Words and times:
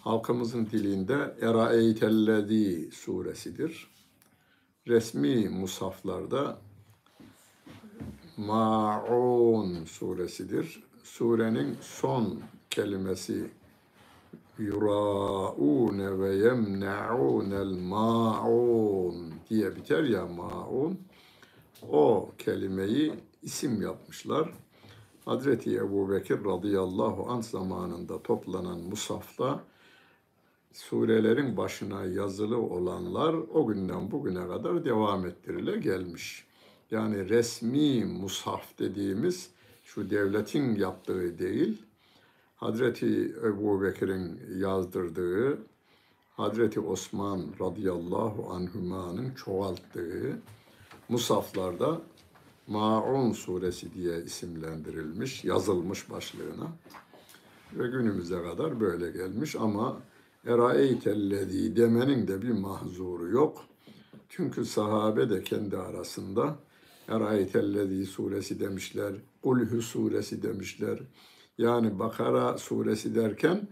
Halkımızın 0.00 0.66
dilinde 0.66 1.36
Eraeytellezi 1.40 2.90
suresidir. 2.92 3.90
Resmi 4.88 5.48
musaflarda 5.48 6.58
Ma'un 8.36 9.84
suresidir. 9.84 10.82
Surenin 11.02 11.76
son 11.80 12.40
kelimesi 12.70 13.50
yuraune 14.58 16.18
ve 16.18 16.34
yemne'unel 16.34 17.78
ma'un 17.78 19.34
diye 19.50 19.76
biter 19.76 20.04
ya 20.04 20.26
ma'un 20.26 20.98
o 21.88 22.30
kelimeyi 22.38 23.14
isim 23.42 23.82
yapmışlar. 23.82 24.52
Hazreti 25.24 25.76
Ebu 25.76 26.10
Bekir 26.10 26.44
radıyallahu 26.44 27.26
anh 27.30 27.42
zamanında 27.42 28.22
toplanan 28.22 28.78
musafta 28.80 29.64
surelerin 30.72 31.56
başına 31.56 32.04
yazılı 32.04 32.58
olanlar 32.58 33.34
o 33.34 33.66
günden 33.66 34.10
bugüne 34.10 34.46
kadar 34.48 34.84
devam 34.84 35.26
ettirile 35.26 35.78
gelmiş. 35.78 36.46
Yani 36.90 37.28
resmi 37.28 38.04
mushaf 38.04 38.78
dediğimiz 38.78 39.50
şu 39.84 40.10
devletin 40.10 40.74
yaptığı 40.74 41.38
değil, 41.38 41.82
Hazreti 42.56 43.34
Ebu 43.44 43.82
Bekir'in 43.82 44.40
yazdırdığı, 44.56 45.58
Hazreti 46.36 46.80
Osman 46.80 47.42
radıyallahu 47.60 48.50
anhümanın 48.50 49.34
çoğalttığı, 49.34 50.38
musaflarda 51.10 52.00
Maun 52.66 53.32
suresi 53.32 53.94
diye 53.94 54.22
isimlendirilmiş, 54.22 55.44
yazılmış 55.44 56.10
başlığına. 56.10 56.66
Ve 57.72 57.88
günümüze 57.88 58.42
kadar 58.42 58.80
böyle 58.80 59.10
gelmiş 59.10 59.56
ama 59.56 59.96
Eraeytellezi 60.46 61.76
demenin 61.76 62.28
de 62.28 62.42
bir 62.42 62.50
mahzuru 62.50 63.30
yok. 63.30 63.64
Çünkü 64.28 64.64
sahabe 64.64 65.30
de 65.30 65.42
kendi 65.42 65.76
arasında 65.76 66.56
Eraeytellezi 67.08 68.06
suresi 68.06 68.60
demişler, 68.60 69.12
Kulhü 69.42 69.82
suresi 69.82 70.42
demişler. 70.42 70.98
Yani 71.58 71.98
Bakara 71.98 72.58
suresi 72.58 73.14
derken 73.14 73.68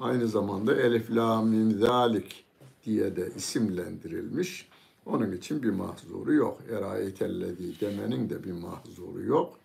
aynı 0.00 0.28
zamanda 0.28 0.76
Elif 0.76 1.10
La 1.10 1.42
Mim 1.42 1.78
Zalik 1.78 2.44
diye 2.84 3.16
de 3.16 3.30
isimlendirilmiş. 3.36 4.68
Onun 5.06 5.32
için 5.32 5.62
bir 5.62 5.70
mahzuru 5.70 6.34
yok. 6.34 6.60
Erayetellezi 6.70 7.80
demenin 7.80 8.30
de 8.30 8.44
bir 8.44 8.52
mahzuru 8.52 9.22
yok. 9.22 9.58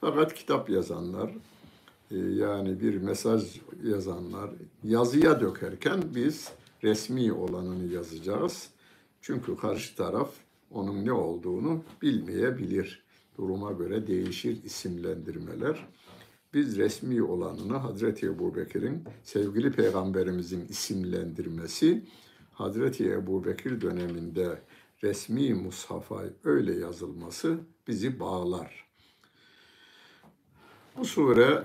Fakat 0.00 0.34
kitap 0.34 0.70
yazanlar, 0.70 1.30
e, 2.10 2.16
yani 2.18 2.80
bir 2.80 2.98
mesaj 2.98 3.60
yazanlar 3.84 4.50
yazıya 4.84 5.40
dökerken 5.40 6.02
biz 6.14 6.48
resmi 6.82 7.32
olanını 7.32 7.92
yazacağız. 7.92 8.70
Çünkü 9.20 9.56
karşı 9.56 9.96
taraf 9.96 10.30
onun 10.70 11.04
ne 11.04 11.12
olduğunu 11.12 11.82
bilmeyebilir. 12.02 13.02
Duruma 13.38 13.72
göre 13.72 14.06
değişir 14.06 14.64
isimlendirmeler. 14.64 15.86
Biz 16.54 16.76
resmi 16.76 17.22
olanını 17.22 17.76
Hazreti 17.76 18.26
Ebu 18.26 18.56
Bekir'in 18.56 19.04
sevgili 19.24 19.72
peygamberimizin 19.72 20.66
isimlendirmesi 20.68 22.02
Hazreti 22.58 23.10
Ebu 23.10 23.44
Bekir 23.44 23.80
döneminde 23.80 24.62
resmi 25.02 25.54
mushafa 25.54 26.24
öyle 26.44 26.74
yazılması 26.74 27.58
bizi 27.88 28.20
bağlar. 28.20 28.86
Bu 30.96 31.04
sure 31.04 31.64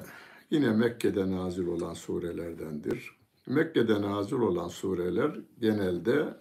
yine 0.52 0.72
Mekke'de 0.72 1.32
nazil 1.32 1.68
olan 1.68 1.94
surelerdendir. 1.94 3.18
Mekke'de 3.48 4.02
nazil 4.02 4.36
olan 4.36 4.68
sureler 4.68 5.40
genelde 5.60 6.38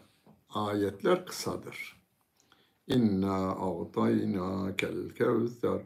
ayetler 0.48 1.26
kısadır. 1.26 2.02
İnna 2.86 3.50
a'tayna 3.50 4.76
kel 4.76 5.10
kevzer 5.10 5.82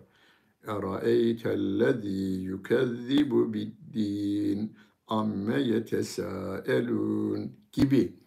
eraeytellezî 0.67 2.43
yükezzibu 2.43 3.55
biddin 3.55 4.77
amme 5.07 5.61
yetesaelun 5.61 7.53
gibi 7.73 8.26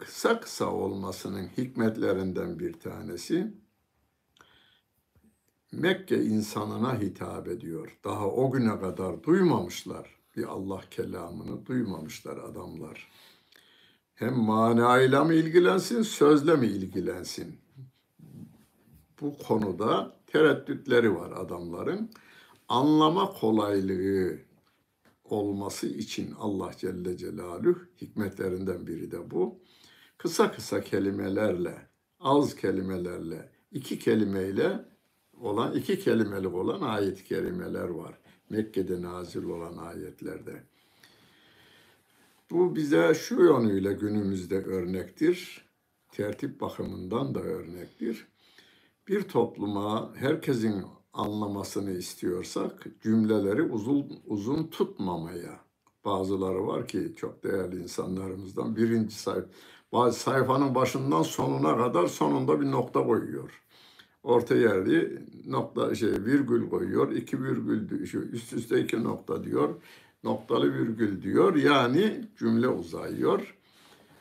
kısa 0.00 0.40
kısa 0.40 0.66
olmasının 0.66 1.48
hikmetlerinden 1.56 2.58
bir 2.58 2.72
tanesi 2.72 3.54
Mekke 5.72 6.24
insanına 6.24 7.00
hitap 7.00 7.48
ediyor. 7.48 7.98
Daha 8.04 8.26
o 8.28 8.50
güne 8.50 8.80
kadar 8.80 9.22
duymamışlar. 9.22 10.16
Bir 10.36 10.44
Allah 10.44 10.80
kelamını 10.90 11.66
duymamışlar 11.66 12.36
adamlar. 12.36 13.08
Hem 14.14 14.34
manayla 14.36 15.24
mı 15.24 15.34
ilgilensin, 15.34 16.02
sözle 16.02 16.56
mi 16.56 16.66
ilgilensin? 16.66 17.60
Bu 19.20 19.38
konuda 19.38 20.16
tereddütleri 20.26 21.14
var 21.14 21.30
adamların. 21.30 22.10
Anlama 22.68 23.32
kolaylığı 23.32 24.38
olması 25.24 25.86
için 25.86 26.34
Allah 26.38 26.70
Celle 26.78 27.16
Celaluhu 27.16 27.78
hikmetlerinden 28.00 28.86
biri 28.86 29.10
de 29.10 29.30
bu 29.30 29.58
kısa 30.22 30.52
kısa 30.52 30.80
kelimelerle, 30.80 31.88
az 32.20 32.56
kelimelerle, 32.56 33.48
iki 33.72 33.98
kelimeyle 33.98 34.84
olan, 35.40 35.74
iki 35.74 35.98
kelimelik 36.00 36.54
olan 36.54 36.80
ayet-i 36.80 37.24
kerimeler 37.24 37.88
var. 37.88 38.18
Mekke'de 38.50 39.02
nazil 39.02 39.44
olan 39.44 39.76
ayetlerde. 39.76 40.62
Bu 42.50 42.76
bize 42.76 43.14
şu 43.14 43.34
yönüyle 43.42 43.92
günümüzde 43.92 44.64
örnektir. 44.64 45.64
Tertip 46.12 46.60
bakımından 46.60 47.34
da 47.34 47.40
örnektir. 47.40 48.26
Bir 49.08 49.22
topluma 49.22 50.14
herkesin 50.14 50.84
anlamasını 51.12 51.90
istiyorsak 51.90 52.86
cümleleri 53.02 53.62
uzun 53.62 54.20
uzun 54.26 54.66
tutmamaya. 54.66 55.60
Bazıları 56.04 56.66
var 56.66 56.88
ki 56.88 57.14
çok 57.16 57.44
değerli 57.44 57.82
insanlarımızdan 57.82 58.76
birinci 58.76 59.14
sayfa 59.14 59.48
sayfanın 60.12 60.74
başından 60.74 61.22
sonuna 61.22 61.76
kadar 61.76 62.06
sonunda 62.06 62.60
bir 62.60 62.70
nokta 62.70 63.04
koyuyor. 63.04 63.62
Orta 64.22 64.54
yerde 64.54 65.22
nokta 65.46 65.94
şey 65.94 66.08
virgül 66.08 66.70
koyuyor. 66.70 67.12
iki 67.12 67.42
virgül 67.42 68.06
şu 68.06 68.18
üst 68.18 68.52
üste 68.52 68.80
iki 68.80 69.04
nokta 69.04 69.44
diyor. 69.44 69.68
Noktalı 70.24 70.74
virgül 70.74 71.22
diyor. 71.22 71.56
Yani 71.56 72.24
cümle 72.38 72.68
uzayıyor. 72.68 73.56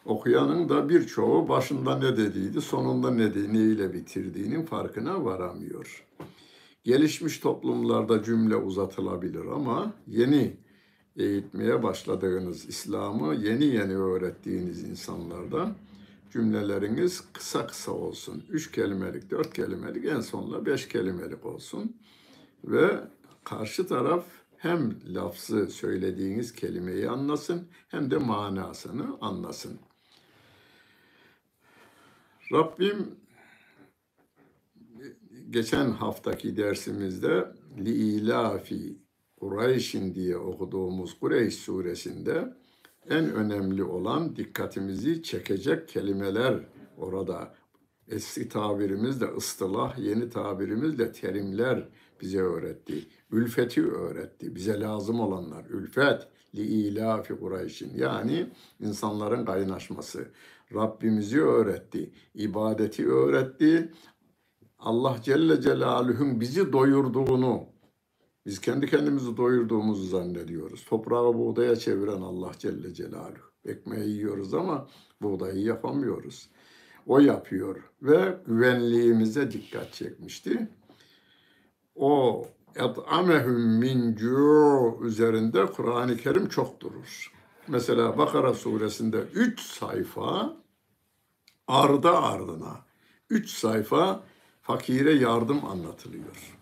Okuyanın 0.06 0.69
da 0.69 0.90
birçoğu 0.90 1.50
başında 1.50 1.97
ne 1.97 2.18
dediydi, 2.18 2.62
sonunda 2.62 3.12
ne 3.12 3.53
neyle 3.53 3.94
bitirdiğinin 3.94 4.66
farkına 4.66 5.25
varamıyor. 5.25 6.06
Gelişmiş 6.84 7.40
toplumlarda 7.40 8.24
cümle 8.24 8.56
uzatılabilir 8.56 9.46
ama 9.46 9.94
yeni 10.08 10.58
eğitmeye 11.18 11.84
başladığınız 11.84 12.66
İslam'ı 12.66 13.35
yeni 13.35 13.66
yeni 13.66 13.97
öğrettiğiniz 13.97 14.84
insanlarda 14.84 15.76
cümleleriniz 16.34 17.23
kısa 17.34 17.67
kısa 17.67 17.91
olsun. 17.91 18.44
Üç 18.50 18.72
kelimelik, 18.72 19.32
dört 19.32 19.53
kelimelik, 19.53 20.06
en 20.06 20.22
sonunda 20.22 20.66
beş 20.66 20.88
kelimelik 20.88 21.46
olsun. 21.46 21.97
Ve 22.64 23.00
karşı 23.44 23.88
taraf 23.88 24.26
hem 24.58 24.96
lafzı 25.16 25.67
söylediğiniz 25.67 26.53
kelimeyi 26.53 27.09
anlasın 27.09 27.67
hem 27.88 28.11
de 28.11 28.17
manasını 28.17 29.17
anlasın. 29.22 29.79
Rabbim 32.52 33.16
geçen 35.50 35.91
haftaki 35.91 36.58
dersimizde 36.58 37.53
li 37.78 37.91
ilafi 37.91 38.97
Kureyş'in 39.40 40.16
diye 40.16 40.38
okuduğumuz 40.38 41.20
Kureyş 41.20 41.56
suresinde 41.56 42.53
en 43.09 43.34
önemli 43.34 43.84
olan 43.84 44.36
dikkatimizi 44.36 45.24
çekecek 45.24 45.88
kelimeler 45.88 46.59
orada. 46.97 47.56
Eski 48.08 48.50
tabirimizle 48.50 49.26
ıstılah, 49.26 50.00
yeni 50.00 50.30
tabirimizle 50.30 51.12
terimler 51.12 51.90
bize 52.22 52.40
öğretti. 52.40 53.08
Ülfeti 53.32 53.88
öğretti. 53.88 54.56
Bize 54.56 54.80
lazım 54.80 55.20
olanlar. 55.20 55.66
Ülfet 55.70 56.28
li 56.56 56.62
ilafi 56.62 57.35
Kureyş'in. 57.35 57.92
Yani 57.97 58.50
insanların 58.80 59.46
kaynaşması. 59.46 60.28
Rabbimizi 60.74 61.42
öğretti. 61.42 62.12
ibadeti 62.35 63.08
öğretti. 63.08 63.92
Allah 64.80 65.18
Celle 65.24 65.62
Celaluhu'nun 65.62 66.42
bizi 66.42 66.74
doyurduğunu, 66.74 67.66
biz 68.49 68.61
kendi 68.61 68.90
kendimizi 68.90 69.37
doyurduğumuzu 69.37 70.03
zannediyoruz. 70.03 70.85
Toprağı 70.85 71.34
buğdaya 71.34 71.75
çeviren 71.75 72.22
Allah 72.22 72.51
Celle 72.59 72.93
Celaluhu. 72.93 73.51
Ekmeği 73.66 74.09
yiyoruz 74.09 74.53
ama 74.53 74.87
buğdayı 75.22 75.63
yapamıyoruz. 75.63 76.49
O 77.07 77.19
yapıyor 77.19 77.84
ve 78.01 78.37
güvenliğimize 78.47 79.51
dikkat 79.51 79.93
çekmişti. 79.93 80.67
O 81.96 82.46
et'amehum 82.75 83.61
min 83.61 84.17
üzerinde 85.01 85.66
Kur'an-ı 85.66 86.17
Kerim 86.17 86.49
çok 86.49 86.81
durur. 86.81 87.34
Mesela 87.67 88.17
Bakara 88.17 88.53
suresinde 88.53 89.17
3 89.34 89.61
sayfa 89.61 90.57
ardı 91.67 92.09
ardına 92.09 92.79
3 93.29 93.49
sayfa 93.49 94.23
fakire 94.61 95.13
yardım 95.13 95.66
anlatılıyor. 95.66 96.59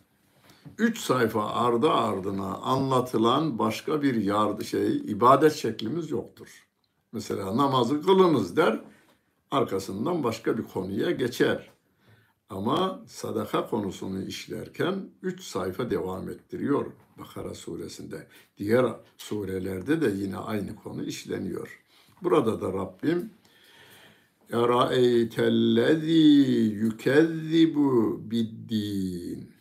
Üç 0.77 0.99
sayfa 0.99 1.45
ardı 1.45 1.89
ardına 1.91 2.55
anlatılan 2.55 3.59
başka 3.59 4.01
bir 4.01 4.15
yardı 4.15 4.65
şey 4.65 4.97
ibadet 4.97 5.53
şeklimiz 5.53 6.11
yoktur. 6.11 6.67
Mesela 7.11 7.57
namazı 7.57 8.01
kılınız 8.01 8.57
der, 8.57 8.81
arkasından 9.51 10.23
başka 10.23 10.57
bir 10.57 10.63
konuya 10.63 11.11
geçer. 11.11 11.69
Ama 12.49 13.01
sadaka 13.07 13.69
konusunu 13.69 14.23
işlerken 14.23 15.09
üç 15.21 15.43
sayfa 15.43 15.89
devam 15.91 16.29
ettiriyor 16.29 16.85
Bakara 17.19 17.53
suresinde. 17.53 18.27
Diğer 18.57 18.85
surelerde 19.17 20.01
de 20.01 20.11
yine 20.15 20.37
aynı 20.37 20.75
konu 20.75 21.03
işleniyor. 21.03 21.83
Burada 22.21 22.61
da 22.61 22.73
Rabbim 22.73 23.29
Eraeytellezî 24.51 26.11
yükezzibu 26.75 28.21
biddin. 28.31 29.56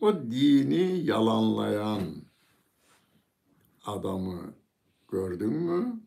O 0.00 0.30
dini 0.30 1.04
yalanlayan 1.04 2.02
adamı 3.86 4.54
gördün 5.12 5.52
mü? 5.52 6.00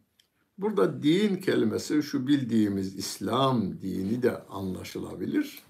Burada 0.57 1.03
din 1.03 1.35
kelimesi 1.35 2.03
şu 2.03 2.27
bildiğimiz 2.27 2.95
İslam 2.95 3.81
dini 3.81 4.23
de 4.23 4.43
anlaşılabilir. 4.43 5.63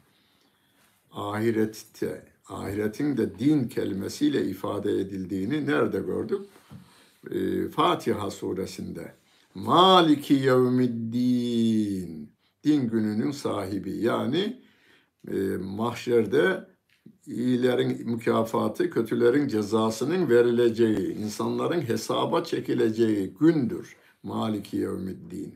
Ahirette, 1.12 2.26
ahiretin 2.50 3.18
de 3.18 3.40
din 3.40 3.68
kelimesiyle 3.68 4.46
ifade 4.46 4.92
edildiğini 4.92 5.66
nerede 5.66 6.00
gördük? 6.00 6.46
Ee, 7.32 7.70
Fatiha 7.70 8.32
suresinde. 8.32 9.16
Maliki 9.56 10.34
yevmiddin. 10.34 12.34
Din 12.64 12.90
gününün 12.90 13.32
sahibi 13.32 13.98
yani 13.98 14.62
e, 15.28 15.38
mahşerde 15.58 16.73
iyilerin 17.28 18.10
mükafatı, 18.10 18.90
kötülerin 18.90 19.48
cezasının 19.48 20.30
verileceği, 20.30 21.16
insanların 21.16 21.82
hesaba 21.82 22.44
çekileceği 22.44 23.34
gündür. 23.40 23.96
Maliki 24.24 24.78
yevmiddin. 24.78 25.54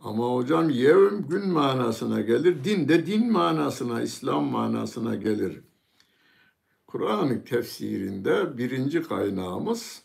Ama 0.00 0.34
hocam 0.34 0.70
yevm 0.70 1.28
gün 1.28 1.48
manasına 1.48 2.20
gelir, 2.20 2.64
din 2.64 2.88
de 2.88 3.06
din 3.06 3.32
manasına, 3.32 4.02
İslam 4.02 4.44
manasına 4.44 5.14
gelir. 5.14 5.60
Kur'an-ı 6.86 7.44
tefsirinde 7.44 8.58
birinci 8.58 9.02
kaynağımız 9.02 10.02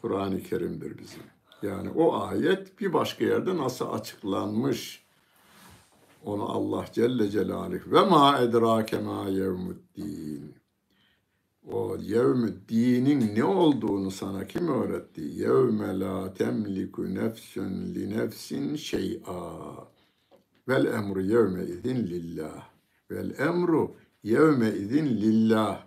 Kur'an-ı 0.00 0.42
Kerim'dir 0.42 0.98
bizim. 0.98 1.22
Yani 1.62 1.90
o 1.90 2.22
ayet 2.22 2.80
bir 2.80 2.92
başka 2.92 3.24
yerde 3.24 3.56
nasıl 3.56 3.92
açıklanmış? 3.92 5.01
Onu 6.24 6.44
Allah 6.52 6.84
Celle 6.92 7.30
Celaluhu 7.30 7.92
ve 7.92 8.00
ma 8.00 8.38
edrake 8.38 8.98
ma 8.98 9.28
yevmuddin. 9.28 10.54
O 11.70 11.96
yevmüddinin 12.00 13.34
ne 13.36 13.44
olduğunu 13.44 14.10
sana 14.10 14.46
kim 14.46 14.68
öğretti? 14.68 15.20
Yevme 15.20 16.00
la 16.00 16.34
temliku 16.34 17.14
nefsün 17.14 17.94
li 17.94 18.10
nefsin 18.10 18.76
şey'a. 18.76 19.42
Vel 20.68 20.84
emru 20.84 21.20
yevme 21.20 21.64
izin 21.64 21.96
lillah. 21.96 22.68
Vel 23.10 23.38
emru 23.38 23.94
yevme 24.22 24.72
izin 24.72 25.06
lillah. 25.06 25.84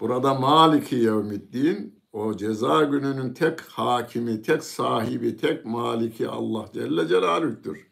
Burada 0.00 0.34
maliki 0.34 0.96
yevmiddin 0.96 2.00
o 2.12 2.36
ceza 2.36 2.82
gününün 2.82 3.34
tek 3.34 3.60
hakimi, 3.60 4.42
tek 4.42 4.64
sahibi, 4.64 5.36
tek 5.36 5.64
maliki 5.64 6.28
Allah 6.28 6.66
Celle 6.74 7.08
Celaluh'tür. 7.08 7.89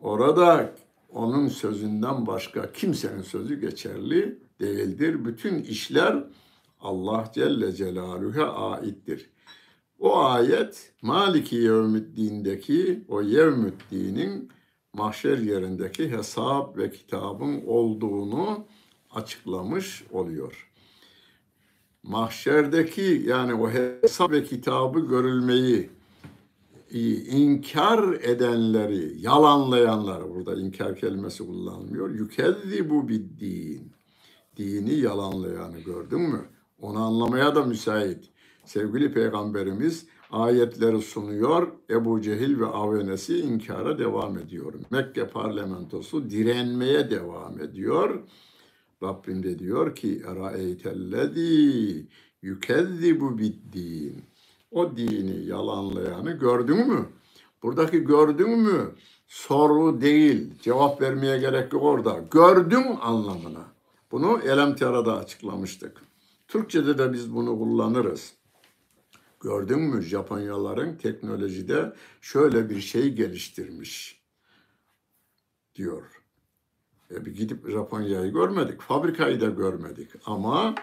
Orada 0.00 0.74
onun 1.08 1.48
sözünden 1.48 2.26
başka 2.26 2.72
kimsenin 2.72 3.22
sözü 3.22 3.60
geçerli 3.60 4.38
değildir. 4.60 5.24
Bütün 5.24 5.62
işler 5.62 6.24
Allah 6.80 7.30
Celle 7.34 7.72
Celaluhu'ya 7.72 8.52
aittir. 8.52 9.30
O 9.98 10.18
ayet 10.18 10.92
Maliki 11.02 11.56
Yevmiddin'deki 11.56 13.04
o 13.08 13.22
Yevmiddin'in 13.22 14.50
mahşer 14.94 15.38
yerindeki 15.38 16.10
hesap 16.10 16.76
ve 16.76 16.90
kitabın 16.90 17.62
olduğunu 17.66 18.66
açıklamış 19.10 20.04
oluyor. 20.12 20.70
Mahşerdeki 22.02 23.22
yani 23.26 23.54
o 23.54 23.70
hesap 23.70 24.30
ve 24.30 24.44
kitabı 24.44 25.00
görülmeyi 25.00 25.90
inkar 26.92 28.12
edenleri, 28.12 29.20
yalanlayanlar, 29.20 30.30
burada 30.30 30.54
inkar 30.60 30.96
kelimesi 30.96 31.46
kullanılmıyor. 31.46 32.10
Yükezzibu 32.10 33.08
din. 33.08 33.92
Dini 34.56 34.94
yalanlayanı 34.94 35.78
gördün 35.80 36.20
mü? 36.20 36.40
Onu 36.80 36.98
anlamaya 36.98 37.54
da 37.54 37.64
müsait. 37.64 38.30
Sevgili 38.64 39.12
Peygamberimiz 39.12 40.06
ayetleri 40.30 41.02
sunuyor. 41.02 41.72
Ebu 41.90 42.20
Cehil 42.20 42.60
ve 42.60 42.66
avenesi 42.66 43.38
inkara 43.38 43.98
devam 43.98 44.38
ediyor. 44.38 44.74
Mekke 44.90 45.26
parlamentosu 45.26 46.30
direnmeye 46.30 47.10
devam 47.10 47.60
ediyor. 47.60 48.20
Rabbim 49.02 49.42
de 49.42 49.58
diyor 49.58 49.94
ki 49.94 50.22
Eraeytellezî 50.26 52.06
yükezzibu 52.42 53.38
din 53.72 54.29
o 54.70 54.96
dini 54.96 55.46
yalanlayanı 55.46 56.32
gördün 56.32 56.88
mü? 56.88 57.08
Buradaki 57.62 58.04
gördün 58.04 58.50
mü? 58.50 58.94
Soru 59.26 60.00
değil, 60.00 60.58
cevap 60.62 61.02
vermeye 61.02 61.38
gerek 61.38 61.72
yok 61.72 61.82
orada. 61.82 62.18
Gördüm 62.30 62.84
anlamına. 63.00 63.64
Bunu 64.10 64.40
Elemtera'da 64.44 65.16
açıklamıştık. 65.16 66.02
Türkçe'de 66.48 66.98
de 66.98 67.12
biz 67.12 67.34
bunu 67.34 67.58
kullanırız. 67.58 68.34
Gördün 69.40 69.80
mü 69.80 70.02
Japonyaların 70.02 70.96
teknolojide 70.96 71.92
şöyle 72.20 72.70
bir 72.70 72.80
şey 72.80 73.14
geliştirmiş 73.14 74.22
diyor. 75.74 76.02
E 77.10 77.24
bir 77.24 77.34
gidip 77.34 77.70
Japonya'yı 77.70 78.32
görmedik, 78.32 78.80
fabrikayı 78.80 79.40
da 79.40 79.46
görmedik 79.46 80.10
ama 80.26 80.74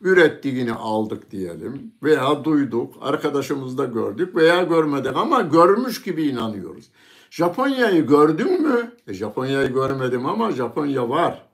ürettiğini 0.00 0.72
aldık 0.72 1.30
diyelim 1.30 1.92
veya 2.02 2.44
duyduk, 2.44 2.94
arkadaşımızda 3.00 3.84
gördük 3.84 4.36
veya 4.36 4.62
görmedik 4.62 5.16
ama 5.16 5.40
görmüş 5.40 6.02
gibi 6.02 6.22
inanıyoruz. 6.22 6.90
Japonya'yı 7.30 8.06
gördün 8.06 8.62
mü? 8.62 8.92
E, 9.06 9.14
Japonya'yı 9.14 9.68
görmedim 9.68 10.26
ama 10.26 10.52
Japonya 10.52 11.08
var. 11.08 11.48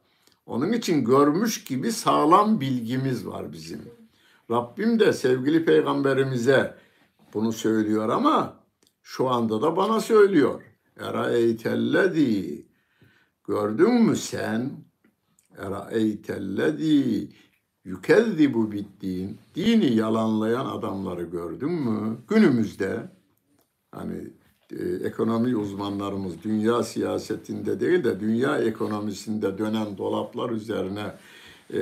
Onun 0.46 0.72
için 0.72 1.04
görmüş 1.04 1.64
gibi 1.64 1.92
sağlam 1.92 2.60
bilgimiz 2.60 3.26
var 3.26 3.52
bizim. 3.52 3.80
Rabbim 4.50 5.00
de 5.00 5.12
sevgili 5.12 5.64
peygamberimize 5.64 6.76
bunu 7.34 7.52
söylüyor 7.52 8.08
ama 8.08 8.56
şu 9.02 9.28
anda 9.28 9.62
da 9.62 9.76
bana 9.76 10.00
söylüyor. 10.00 10.62
Era 11.00 11.30
eytellezi 11.30 12.66
gördün 13.48 14.02
mü 14.02 14.16
sen? 14.16 14.70
Era 15.58 15.88
eytellezi 15.90 17.28
yükezzibu 17.84 18.72
bittiğin, 18.72 19.38
dini 19.54 19.94
yalanlayan 19.94 20.66
adamları 20.66 21.22
gördün 21.22 21.72
mü? 21.72 22.18
Günümüzde 22.28 23.10
hani 23.90 24.30
e, 24.78 24.84
ekonomi 25.06 25.56
uzmanlarımız 25.56 26.42
dünya 26.44 26.82
siyasetinde 26.82 27.80
değil 27.80 28.04
de 28.04 28.20
dünya 28.20 28.58
ekonomisinde 28.58 29.58
dönen 29.58 29.98
dolaplar 29.98 30.50
üzerine 30.50 31.14
e, 31.72 31.80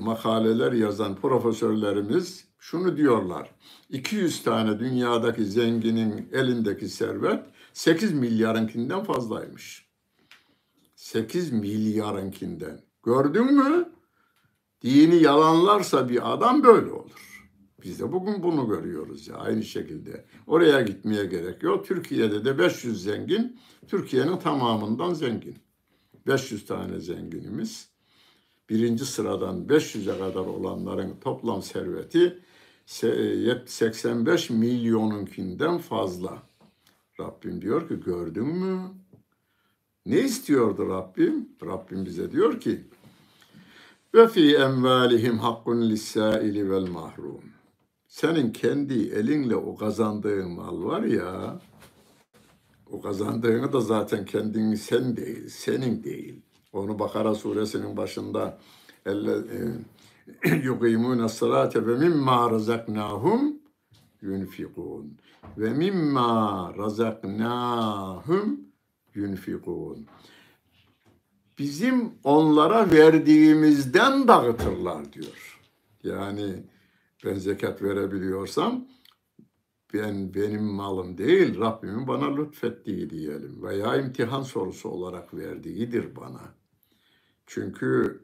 makaleler 0.00 0.72
yazan 0.72 1.16
profesörlerimiz 1.16 2.44
şunu 2.58 2.96
diyorlar. 2.96 3.50
200 3.90 4.42
tane 4.42 4.78
dünyadaki 4.78 5.44
zenginin 5.44 6.28
elindeki 6.32 6.88
servet 6.88 7.40
8 7.72 8.12
milyarınkinden 8.12 9.04
fazlaymış. 9.04 9.88
8 10.94 11.52
milyarınkinden. 11.52 12.80
Gördün 13.02 13.54
mü? 13.54 13.88
Dini 14.82 15.22
yalanlarsa 15.22 16.08
bir 16.08 16.32
adam 16.32 16.62
böyle 16.62 16.90
olur. 16.90 17.28
Biz 17.82 18.00
de 18.00 18.12
bugün 18.12 18.42
bunu 18.42 18.68
görüyoruz 18.68 19.28
ya 19.28 19.36
aynı 19.36 19.62
şekilde. 19.62 20.24
Oraya 20.46 20.80
gitmeye 20.80 21.24
gerek 21.24 21.62
yok. 21.62 21.86
Türkiye'de 21.86 22.44
de 22.44 22.58
500 22.58 23.02
zengin, 23.02 23.60
Türkiye'nin 23.88 24.36
tamamından 24.36 25.14
zengin. 25.14 25.56
500 26.26 26.66
tane 26.66 27.00
zenginimiz. 27.00 27.88
Birinci 28.70 29.04
sıradan 29.04 29.66
500'e 29.66 30.18
kadar 30.18 30.46
olanların 30.46 31.16
toplam 31.20 31.62
serveti 31.62 32.38
85 32.86 34.50
milyonunkinden 34.50 35.78
fazla. 35.78 36.42
Rabbim 37.20 37.62
diyor 37.62 37.88
ki 37.88 38.00
gördün 38.00 38.46
mü? 38.46 38.80
Ne 40.06 40.20
istiyordu 40.20 40.88
Rabbim? 40.88 41.48
Rabbim 41.62 42.06
bize 42.06 42.32
diyor 42.32 42.60
ki 42.60 42.80
ve 44.14 44.28
fi 44.28 44.56
emvalihim 44.56 45.38
hakkun 45.38 45.90
lissaili 45.90 46.70
vel 46.70 46.86
mahrum. 46.86 47.42
Senin 48.06 48.52
kendi 48.52 49.08
elinle 49.08 49.56
o 49.56 49.76
kazandığın 49.76 50.50
mal 50.50 50.84
var 50.84 51.02
ya, 51.02 51.60
o 52.90 53.00
kazandığını 53.00 53.72
da 53.72 53.80
zaten 53.80 54.24
kendin 54.24 54.74
sen 54.74 55.16
değil, 55.16 55.48
senin 55.48 56.04
değil. 56.04 56.42
Onu 56.72 56.98
Bakara 56.98 57.34
suresinin 57.34 57.96
başında 57.96 58.58
ve 61.86 61.96
mimma 61.96 62.50
razaknahum 62.50 63.58
yunfikun 64.22 65.18
ve 65.58 65.72
mimma 65.72 66.74
razaknahum 66.78 68.60
yunfikun. 69.14 70.06
Bizim 71.58 72.12
onlara 72.24 72.90
verdiğimizden 72.90 74.28
dağıtırlar 74.28 75.12
diyor. 75.12 75.60
Yani 76.02 76.62
ben 77.24 77.34
zekat 77.34 77.82
verebiliyorsam 77.82 78.88
ben 79.94 80.34
benim 80.34 80.64
malım 80.64 81.18
değil 81.18 81.60
Rabbimin 81.60 82.08
bana 82.08 82.36
lütfettiği 82.36 83.10
diyelim 83.10 83.62
veya 83.62 83.96
imtihan 83.96 84.42
sorusu 84.42 84.88
olarak 84.88 85.34
verdiğidir 85.34 86.16
bana. 86.16 86.54
Çünkü 87.46 88.20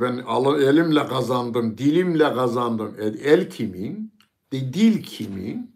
ben 0.00 0.16
elimle 0.60 1.06
kazandım, 1.06 1.78
dilimle 1.78 2.34
kazandım. 2.34 2.96
El, 3.00 3.18
el 3.24 3.50
kimin? 3.50 4.12
De, 4.52 4.72
dil 4.72 5.02
kimin? 5.02 5.75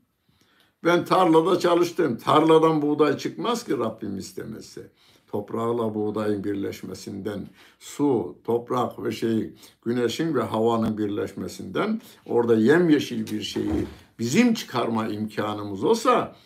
Ben 0.84 1.04
tarlada 1.04 1.58
çalıştım. 1.58 2.18
Tarladan 2.18 2.82
buğday 2.82 3.16
çıkmaz 3.18 3.64
ki 3.64 3.78
Rabbim 3.78 4.18
istemezse. 4.18 4.90
Toprağla 5.26 5.94
buğdayın 5.94 6.44
birleşmesinden, 6.44 7.46
su, 7.78 8.36
toprak 8.44 9.04
ve 9.04 9.12
şey, 9.12 9.54
güneşin 9.84 10.34
ve 10.34 10.42
havanın 10.42 10.98
birleşmesinden 10.98 12.00
orada 12.26 12.54
yemyeşil 12.54 13.32
bir 13.32 13.42
şeyi 13.42 13.86
bizim 14.18 14.54
çıkarma 14.54 15.08
imkanımız 15.08 15.84
olsa 15.84 16.36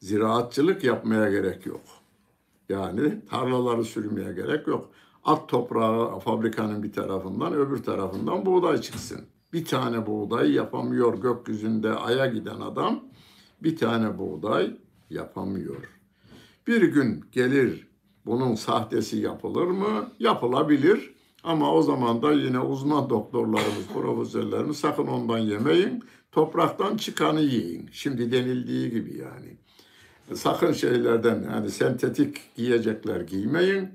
ziraatçılık 0.00 0.84
yapmaya 0.84 1.30
gerek 1.30 1.66
yok. 1.66 1.80
Yani 2.68 3.20
tarlaları 3.30 3.84
sürmeye 3.84 4.32
gerek 4.32 4.66
yok. 4.66 4.90
At 5.24 5.48
toprağı 5.48 6.18
fabrikanın 6.18 6.82
bir 6.82 6.92
tarafından 6.92 7.52
öbür 7.52 7.82
tarafından 7.82 8.46
buğday 8.46 8.80
çıksın. 8.80 9.20
Bir 9.52 9.64
tane 9.64 10.06
buğday 10.06 10.52
yapamıyor 10.52 11.18
gökyüzünde 11.18 11.94
aya 11.94 12.26
giden 12.26 12.60
adam 12.60 13.00
bir 13.62 13.76
tane 13.76 14.18
buğday 14.18 14.76
yapamıyor. 15.10 15.90
Bir 16.66 16.82
gün 16.82 17.24
gelir 17.32 17.88
bunun 18.26 18.54
sahtesi 18.54 19.16
yapılır 19.16 19.66
mı? 19.66 20.12
Yapılabilir. 20.18 21.14
Ama 21.44 21.72
o 21.72 21.82
zaman 21.82 22.22
da 22.22 22.32
yine 22.32 22.60
uzman 22.60 23.10
doktorlarımız, 23.10 23.86
profesörlerimiz 23.94 24.76
sakın 24.76 25.06
ondan 25.06 25.38
yemeyin. 25.38 26.04
Topraktan 26.32 26.96
çıkanı 26.96 27.40
yiyin. 27.40 27.88
Şimdi 27.92 28.32
denildiği 28.32 28.90
gibi 28.90 29.18
yani. 29.18 29.56
Sakın 30.34 30.72
şeylerden 30.72 31.42
yani 31.52 31.70
sentetik 31.70 32.56
giyecekler 32.56 33.20
giymeyin. 33.20 33.88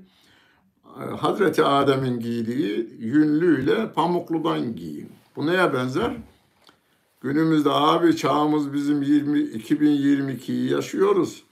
Hazreti 1.18 1.64
Adem'in 1.64 2.20
giydiği 2.20 2.96
yünlüyle 2.98 3.92
pamukludan 3.92 4.76
giyin. 4.76 5.08
Bu 5.36 5.46
neye 5.46 5.74
benzer? 5.74 6.16
Günümüzde 7.22 7.70
abi 7.70 8.16
çağımız 8.16 8.72
bizim 8.72 9.02
20 9.02 9.38
2022'yi 9.38 10.70
yaşıyoruz. 10.70 11.44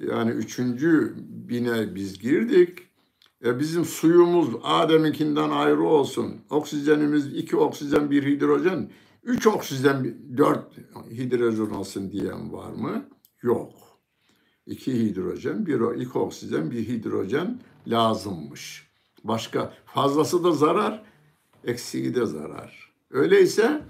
Yani 0.00 0.30
üçüncü 0.30 1.14
bine 1.18 1.94
biz 1.94 2.18
girdik. 2.18 2.78
E 3.44 3.58
bizim 3.58 3.84
suyumuz 3.84 4.48
Adem'inkinden 4.62 5.50
ayrı 5.50 5.82
olsun. 5.82 6.34
Oksijenimiz 6.50 7.26
iki 7.26 7.56
oksijen 7.56 8.10
bir 8.10 8.24
hidrojen. 8.24 8.90
Üç 9.22 9.46
oksijen 9.46 10.14
dört 10.36 10.78
hidrojen 11.10 11.70
olsun 11.70 12.12
diyen 12.12 12.52
var 12.52 12.72
mı? 12.72 13.04
Yok. 13.42 13.72
İki 14.66 14.92
hidrojen, 14.92 15.66
bir 15.66 16.00
iki 16.00 16.18
oksijen, 16.18 16.70
bir 16.70 16.88
hidrojen 16.88 17.60
lazımmış. 17.86 18.88
Başka 19.24 19.74
fazlası 19.86 20.44
da 20.44 20.52
zarar, 20.52 21.02
eksiği 21.64 22.14
de 22.14 22.26
zarar. 22.26 22.92
Öyleyse 23.10 23.82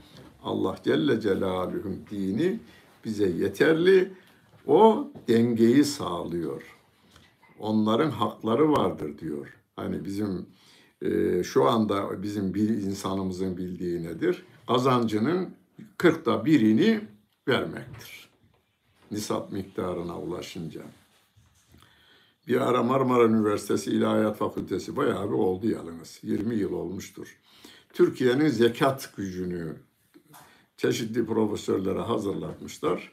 Allah 0.45 0.77
Celle 0.85 1.21
Celaluhu'nun 1.21 2.01
dini 2.11 2.61
bize 3.05 3.29
yeterli. 3.29 4.13
O 4.67 5.11
dengeyi 5.29 5.85
sağlıyor. 5.85 6.63
Onların 7.59 8.11
hakları 8.11 8.73
vardır 8.73 9.19
diyor. 9.19 9.57
Hani 9.77 10.05
bizim 10.05 10.47
e, 11.03 11.43
şu 11.43 11.69
anda 11.69 12.23
bizim 12.23 12.55
bir 12.55 12.69
insanımızın 12.69 13.57
bildiği 13.57 14.03
nedir? 14.03 14.45
Kazancının 14.67 15.55
kırkta 15.99 16.45
birini 16.45 17.01
vermektir. 17.49 18.29
Nisap 19.11 19.53
miktarına 19.53 20.19
ulaşınca. 20.19 20.83
Bir 22.49 22.61
ara 22.61 22.83
Marmara 22.83 23.25
Üniversitesi 23.25 23.91
İlahiyat 23.91 24.37
Fakültesi 24.37 24.97
bayağı 24.97 25.29
bir 25.29 25.35
oldu 25.35 25.69
yalnız. 25.69 26.19
20 26.23 26.55
yıl 26.55 26.73
olmuştur. 26.73 27.39
Türkiye'nin 27.93 28.49
zekat 28.49 29.17
gücünü 29.17 29.77
çeşitli 30.77 31.27
profesörlere 31.27 32.01
hazırlatmışlar. 32.01 33.13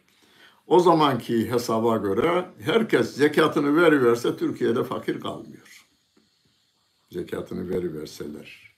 O 0.67 0.79
zamanki 0.79 1.51
hesaba 1.51 1.97
göre 1.97 2.45
herkes 2.59 3.15
zekatını 3.15 3.81
veriverse 3.81 4.37
Türkiye'de 4.37 4.83
fakir 4.83 5.19
kalmıyor. 5.19 5.87
Zekatını 7.11 7.69
veriverseler. 7.69 8.71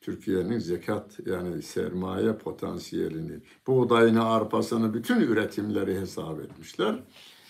Türkiye'nin 0.00 0.58
zekat 0.58 1.18
yani 1.26 1.62
sermaye 1.62 2.36
potansiyelini, 2.36 3.40
buğdayını, 3.66 4.24
arpasını, 4.24 4.94
bütün 4.94 5.20
üretimleri 5.20 6.00
hesap 6.00 6.40
etmişler. 6.40 7.02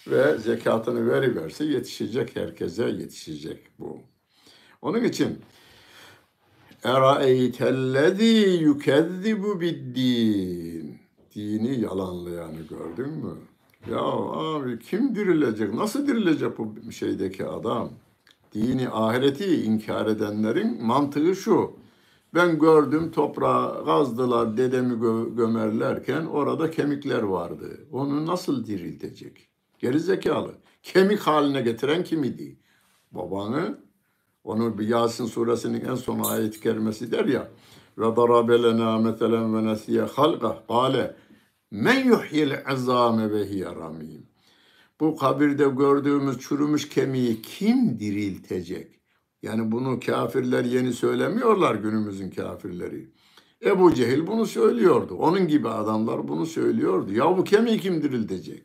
Ve 0.07 0.39
zekatını 0.39 1.11
veriverse 1.11 1.65
yetişecek, 1.65 2.37
herkese 2.37 2.85
yetişecek 2.85 3.59
bu. 3.79 4.01
Onun 4.83 5.05
için 5.05 5.39
Eraeytellezî 6.85 8.59
yükezzibu 8.65 9.61
biddin. 9.61 10.99
Dini 11.35 11.81
yalanlayanı 11.81 12.61
gördün 12.71 13.09
mü? 13.13 13.35
Ya 13.91 14.01
abi 14.01 14.79
kim 14.79 15.15
dirilecek? 15.15 15.75
Nasıl 15.75 16.07
dirilecek 16.07 16.59
bu 16.59 16.93
şeydeki 16.93 17.47
adam? 17.47 17.91
Dini, 18.55 18.89
ahireti 18.89 19.63
inkar 19.63 20.07
edenlerin 20.07 20.85
mantığı 20.87 21.37
şu. 21.37 21.73
Ben 22.35 22.59
gördüm 22.59 23.11
toprağa 23.11 23.83
gazdılar 23.87 24.57
dedemi 24.57 24.95
gö- 24.95 25.37
gömerlerken 25.37 26.27
orada 26.27 26.71
kemikler 26.71 27.23
vardı. 27.23 27.87
Onu 27.93 28.27
nasıl 28.27 28.67
diriltecek? 28.67 29.49
Geri 29.79 30.01
zekalı. 30.01 30.55
Kemik 30.83 31.21
haline 31.21 31.61
getiren 31.61 32.05
kim 32.05 32.25
idi? 32.25 32.57
Babanı 33.13 33.79
onu 34.45 34.79
bir 34.79 34.89
Yasin 34.89 35.27
suresinin 35.27 35.85
en 35.85 35.95
son 35.95 36.21
ayet-i 36.21 37.13
der 37.13 37.25
ya. 37.25 37.51
Ve 37.99 38.17
darabe 38.17 38.63
lena 38.63 38.99
meselen 38.99 39.55
ve 39.55 39.65
nesiye 39.65 40.03
halqa. 40.03 40.63
Kale 40.69 41.17
men 41.71 42.05
yuhyil 42.05 42.53
azame 42.67 43.33
ve 43.33 43.49
hiye 43.49 43.67
ramim. 43.67 44.27
Bu 45.01 45.17
kabirde 45.17 45.69
gördüğümüz 45.69 46.39
çürümüş 46.39 46.89
kemiği 46.89 47.43
kim 47.43 48.01
diriltecek? 48.01 49.01
Yani 49.43 49.73
bunu 49.73 50.01
kafirler 50.01 50.65
yeni 50.65 50.93
söylemiyorlar 50.93 51.75
günümüzün 51.75 52.31
kafirleri. 52.31 53.09
Ebu 53.65 53.95
Cehil 53.95 54.27
bunu 54.27 54.47
söylüyordu. 54.47 55.15
Onun 55.15 55.49
gibi 55.49 55.69
adamlar 55.69 56.29
bunu 56.29 56.47
söylüyordu. 56.47 57.13
Ya 57.13 57.39
bu 57.39 57.45
kemiği 57.45 57.81
kim 57.81 58.03
diriltecek? 58.03 58.63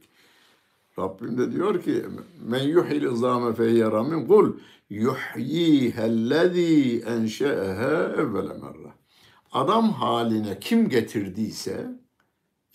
Rabbim 0.99 1.37
de 1.37 1.51
diyor 1.51 1.81
ki 1.81 2.05
men 2.47 2.63
yuhil 2.63 3.01
izame 3.01 3.53
fehiyye 3.53 3.91
ramin 3.91 4.27
kul 4.27 4.53
yuhyihellezî 4.89 7.03
enşe'eha 7.07 8.13
evvele 8.17 8.53
merre. 8.53 8.93
Adam 9.51 9.91
haline 9.91 10.59
kim 10.59 10.89
getirdiyse, 10.89 11.85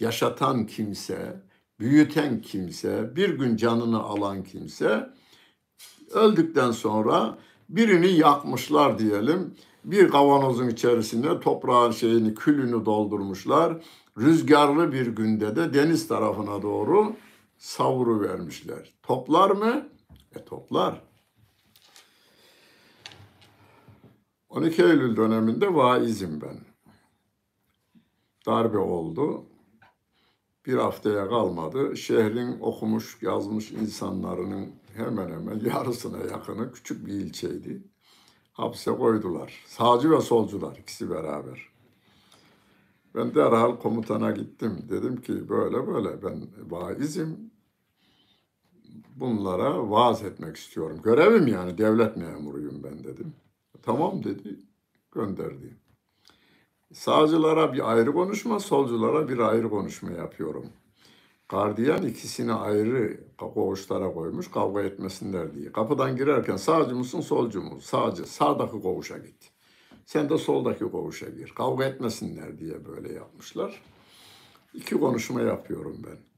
yaşatan 0.00 0.66
kimse, 0.66 1.42
büyüten 1.80 2.42
kimse, 2.42 3.16
bir 3.16 3.38
gün 3.38 3.56
canını 3.56 4.02
alan 4.02 4.44
kimse, 4.44 5.10
öldükten 6.12 6.70
sonra 6.70 7.38
birini 7.68 8.12
yakmışlar 8.12 8.98
diyelim. 8.98 9.54
Bir 9.84 10.10
kavanozun 10.10 10.68
içerisinde 10.68 11.40
toprağın 11.40 11.90
şeyini, 11.90 12.34
külünü 12.34 12.84
doldurmuşlar. 12.84 13.74
Rüzgarlı 14.18 14.92
bir 14.92 15.06
günde 15.06 15.56
de 15.56 15.74
deniz 15.74 16.08
tarafına 16.08 16.62
doğru 16.62 17.16
savuru 17.62 18.20
vermişler. 18.20 18.94
Toplar 19.02 19.50
mı? 19.50 19.88
E 20.34 20.44
toplar. 20.44 21.02
12 24.48 24.82
Eylül 24.82 25.16
döneminde 25.16 25.74
vaizim 25.74 26.40
ben. 26.40 26.60
Darbe 28.46 28.78
oldu. 28.78 29.46
Bir 30.66 30.74
haftaya 30.74 31.28
kalmadı. 31.28 31.96
Şehrin 31.96 32.60
okumuş, 32.60 33.18
yazmış 33.22 33.70
insanların 33.70 34.72
hemen 34.96 35.30
hemen 35.30 35.60
yarısına 35.60 36.18
yakını 36.18 36.72
küçük 36.72 37.06
bir 37.06 37.12
ilçeydi. 37.12 37.82
Hapse 38.52 38.90
koydular. 38.90 39.64
Sağcı 39.66 40.10
ve 40.10 40.20
solcular 40.20 40.76
ikisi 40.76 41.10
beraber. 41.10 41.68
Ben 43.14 43.34
derhal 43.34 43.76
komutana 43.76 44.30
gittim. 44.30 44.86
Dedim 44.90 45.20
ki 45.20 45.48
böyle 45.48 45.86
böyle 45.86 46.22
ben 46.22 46.48
vaizim. 46.70 47.51
Bunlara 49.16 49.90
vaaz 49.90 50.22
etmek 50.24 50.56
istiyorum. 50.56 51.00
Görevim 51.04 51.46
yani 51.46 51.78
devlet 51.78 52.16
memuruyum 52.16 52.82
ben 52.84 53.04
dedim. 53.04 53.34
Tamam 53.82 54.24
dedi. 54.24 54.56
Gönderdi. 55.12 55.76
Sağcılara 56.92 57.72
bir 57.72 57.92
ayrı 57.92 58.12
konuşma, 58.12 58.60
solculara 58.60 59.28
bir 59.28 59.38
ayrı 59.38 59.70
konuşma 59.70 60.10
yapıyorum. 60.10 60.66
Gardiyan 61.48 62.06
ikisini 62.06 62.52
ayrı 62.52 63.20
koğuşlara 63.38 64.14
koymuş 64.14 64.50
kavga 64.50 64.82
etmesinler 64.82 65.54
diye. 65.54 65.72
Kapıdan 65.72 66.16
girerken 66.16 66.56
sağcı 66.56 66.96
mısın 66.96 67.20
solcu 67.20 67.62
mu? 67.62 67.80
Sağcı. 67.80 68.26
Sağdaki 68.26 68.80
koğuşa 68.82 69.18
git. 69.18 69.50
Sen 70.06 70.30
de 70.30 70.38
soldaki 70.38 70.84
koğuşa 70.84 71.28
gir. 71.28 71.52
Kavga 71.56 71.84
etmesinler 71.84 72.58
diye 72.58 72.84
böyle 72.84 73.12
yapmışlar. 73.12 73.82
İki 74.74 74.94
konuşma 74.94 75.40
yapıyorum 75.40 75.96
ben. 76.06 76.31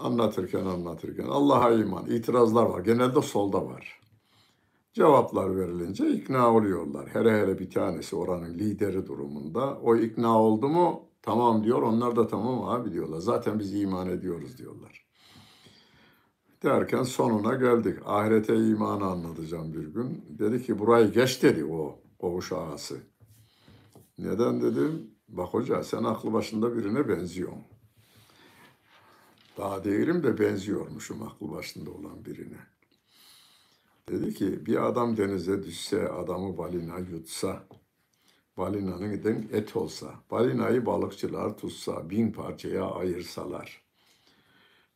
Anlatırken 0.00 0.66
anlatırken 0.66 1.26
Allah'a 1.26 1.72
iman, 1.72 2.06
itirazlar 2.06 2.66
var. 2.66 2.80
Genelde 2.80 3.22
solda 3.22 3.66
var. 3.66 4.00
Cevaplar 4.92 5.56
verilince 5.56 6.10
ikna 6.10 6.54
oluyorlar. 6.54 7.08
Hele 7.12 7.40
hele 7.40 7.58
bir 7.58 7.70
tanesi 7.70 8.16
oranın 8.16 8.54
lideri 8.58 9.06
durumunda. 9.06 9.78
O 9.78 9.96
ikna 9.96 10.42
oldu 10.42 10.68
mu 10.68 11.02
tamam 11.22 11.64
diyor. 11.64 11.82
Onlar 11.82 12.16
da 12.16 12.26
tamam 12.26 12.64
abi 12.64 12.92
diyorlar. 12.92 13.18
Zaten 13.18 13.58
biz 13.58 13.74
iman 13.74 14.08
ediyoruz 14.08 14.58
diyorlar. 14.58 15.06
Derken 16.62 17.02
sonuna 17.02 17.54
geldik. 17.54 17.98
Ahirete 18.06 18.56
imanı 18.56 19.04
anlatacağım 19.04 19.72
bir 19.72 19.86
gün. 19.86 20.24
Dedi 20.38 20.62
ki 20.62 20.78
burayı 20.78 21.12
geç 21.12 21.42
dedi 21.42 21.64
o 21.64 21.98
koğuş 22.18 22.52
ağası. 22.52 22.96
Neden 24.18 24.62
dedim? 24.62 25.10
Bak 25.28 25.48
hoca 25.54 25.82
sen 25.82 26.04
aklı 26.04 26.32
başında 26.32 26.76
birine 26.76 27.08
benziyorsun. 27.08 27.62
Daha 29.58 29.84
değilim 29.84 30.22
de 30.22 30.38
benziyormuşum 30.38 31.22
aklı 31.22 31.50
başında 31.50 31.90
olan 31.90 32.24
birine. 32.24 32.58
Dedi 34.08 34.34
ki 34.34 34.66
bir 34.66 34.86
adam 34.86 35.16
denize 35.16 35.62
düşse, 35.62 36.08
adamı 36.08 36.58
balina 36.58 36.98
yutsa, 36.98 37.62
balinanın 38.56 39.48
et 39.52 39.76
olsa, 39.76 40.14
balinayı 40.30 40.86
balıkçılar 40.86 41.58
tutsa, 41.58 42.10
bin 42.10 42.32
parçaya 42.32 42.84
ayırsalar. 42.84 43.82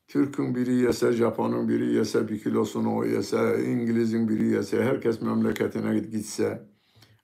Türk'ün 0.09 0.55
biri 0.55 0.75
yese, 0.75 1.13
Japon'un 1.13 1.69
biri 1.69 1.95
yese, 1.95 2.29
bir 2.29 2.43
kilosunu 2.43 2.97
o 2.97 3.05
yese, 3.05 3.65
İngiliz'in 3.65 4.29
biri 4.29 4.47
yese, 4.47 4.85
herkes 4.85 5.23
memleketine 5.23 5.99
gitse, 5.99 6.69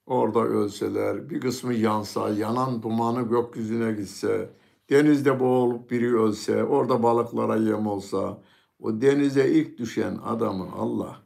orada 0.06 0.40
ölseler, 0.40 1.30
bir 1.30 1.40
kısmı 1.40 1.74
yansa, 1.74 2.28
yanan 2.28 2.82
dumanı 2.82 3.28
gökyüzüne 3.28 3.92
gitse, 3.92 4.50
denizde 4.90 5.40
boğulup 5.40 5.90
biri 5.90 6.16
ölse, 6.16 6.64
orada 6.64 7.02
balıklara 7.02 7.56
yem 7.56 7.86
olsa, 7.86 8.42
o 8.78 9.00
denize 9.00 9.50
ilk 9.50 9.78
düşen 9.78 10.18
adamı 10.24 10.72
Allah 10.72 11.22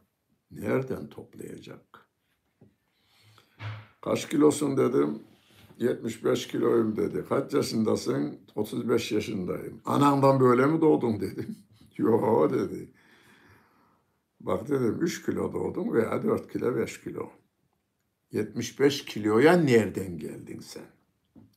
nereden 0.51 1.07
toplayacak? 1.07 2.09
Kaç 4.01 4.29
kilosun 4.29 4.77
dedim. 4.77 5.19
75 5.79 6.47
kiloyum 6.47 6.95
dedi. 6.95 7.25
Kaç 7.29 7.53
yaşındasın? 7.53 8.39
35 8.55 9.11
yaşındayım. 9.11 9.81
Anandan 9.85 10.39
böyle 10.39 10.65
mi 10.65 10.81
doğdun 10.81 11.19
dedim. 11.19 11.55
Yo 11.97 12.49
dedi. 12.53 12.91
Bak 14.39 14.69
dedim 14.69 14.97
3 15.01 15.25
kilo 15.25 15.53
doğdum 15.53 15.93
veya 15.93 16.23
4 16.23 16.53
kilo 16.53 16.75
5 16.75 17.01
kilo. 17.01 17.29
75 18.31 19.05
kiloya 19.05 19.53
nereden 19.53 20.17
geldin 20.17 20.59
sen? 20.59 20.85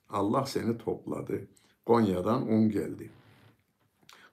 Allah 0.08 0.46
seni 0.46 0.78
topladı. 0.78 1.48
Konya'dan 1.88 2.48
un 2.52 2.70
geldi. 2.70 3.10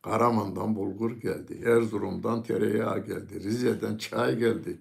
Karaman'dan 0.02 0.76
bulgur 0.76 1.12
geldi. 1.12 1.62
Erzurum'dan 1.66 2.44
tereyağı 2.44 3.06
geldi. 3.06 3.44
Rize'den 3.44 3.98
çay 3.98 4.38
geldi. 4.38 4.78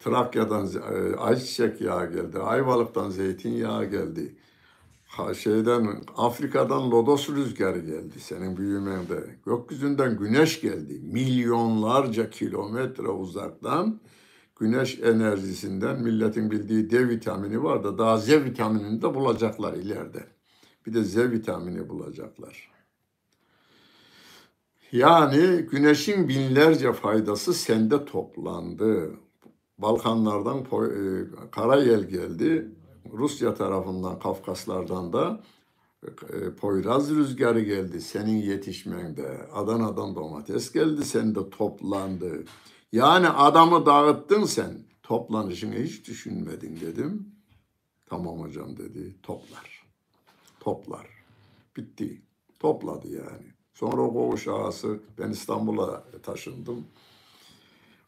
Trakya'dan 0.00 0.66
e, 0.66 1.16
ayçiçek 1.16 1.80
yağı 1.80 2.12
geldi. 2.12 2.38
Ayvalık'tan 2.38 3.10
zeytinyağı 3.10 3.84
geldi. 3.84 4.36
Şeyden 5.38 6.02
Afrika'dan 6.16 6.90
lodos 6.90 7.30
rüzgarı 7.30 7.78
geldi 7.78 8.20
senin 8.20 8.56
büyümende. 8.56 9.36
Gökyüzünden 9.46 10.18
güneş 10.18 10.60
geldi. 10.60 11.00
Milyonlarca 11.02 12.30
kilometre 12.30 13.08
uzaktan 13.08 14.00
güneş 14.60 14.98
enerjisinden 14.98 16.02
milletin 16.02 16.50
bildiği 16.50 16.90
D 16.90 17.08
vitamini 17.08 17.62
var 17.62 17.84
da 17.84 17.98
daha 17.98 18.16
Z 18.18 18.28
vitaminini 18.30 19.02
de 19.02 19.14
bulacaklar 19.14 19.74
ileride. 19.74 20.37
Bir 20.88 20.94
de 20.94 21.04
Z 21.04 21.16
vitamini 21.16 21.88
bulacaklar. 21.88 22.70
Yani 24.92 25.66
güneşin 25.70 26.28
binlerce 26.28 26.92
faydası 26.92 27.54
sende 27.54 28.04
toplandı. 28.04 29.10
Balkanlardan 29.78 30.58
e, 30.58 30.70
Karayel 31.50 32.04
geldi. 32.04 32.68
Rusya 33.12 33.54
tarafından, 33.54 34.18
Kafkaslardan 34.18 35.12
da 35.12 35.40
e, 36.04 36.54
Poyraz 36.54 37.10
rüzgarı 37.10 37.60
geldi 37.60 38.00
senin 38.00 38.36
yetişmende. 38.42 39.48
Adana'dan 39.52 40.14
domates 40.14 40.72
geldi, 40.72 41.04
sen 41.04 41.34
de 41.34 41.50
toplandı. 41.50 42.44
Yani 42.92 43.28
adamı 43.28 43.86
dağıttın 43.86 44.44
sen. 44.44 44.78
Toplanışını 45.02 45.74
hiç 45.74 46.08
düşünmedin 46.08 46.80
dedim. 46.80 47.34
Tamam 48.06 48.40
hocam 48.40 48.76
dedi. 48.76 49.16
Toplar. 49.22 49.77
Toplar. 50.60 51.06
Bitti. 51.76 52.22
Topladı 52.58 53.08
yani. 53.08 53.52
Sonra 53.74 54.02
o 54.02 54.12
koğuş 54.12 54.48
ağası 54.48 55.00
ben 55.18 55.30
İstanbul'a 55.30 56.04
taşındım. 56.22 56.84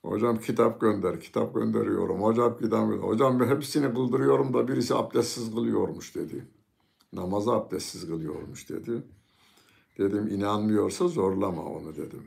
Hocam 0.03 0.39
kitap 0.39 0.81
gönder, 0.81 1.21
kitap 1.21 1.55
gönderiyorum. 1.55 2.23
Hocam 2.23 2.59
kitap 2.59 2.91
gönder. 2.91 3.03
Hocam 3.03 3.49
hepsini 3.49 3.95
kıldırıyorum 3.95 4.55
da 4.55 4.69
birisi 4.69 4.95
abdestsiz 4.95 5.55
kılıyormuş 5.55 6.15
dedi. 6.15 6.47
Namazı 7.13 7.53
abdestsiz 7.53 8.07
kılıyormuş 8.07 8.71
dedi. 8.71 9.03
Dedim 9.99 10.29
inanmıyorsa 10.29 11.09
zorlama 11.09 11.63
onu 11.63 11.97
dedim. 11.97 12.25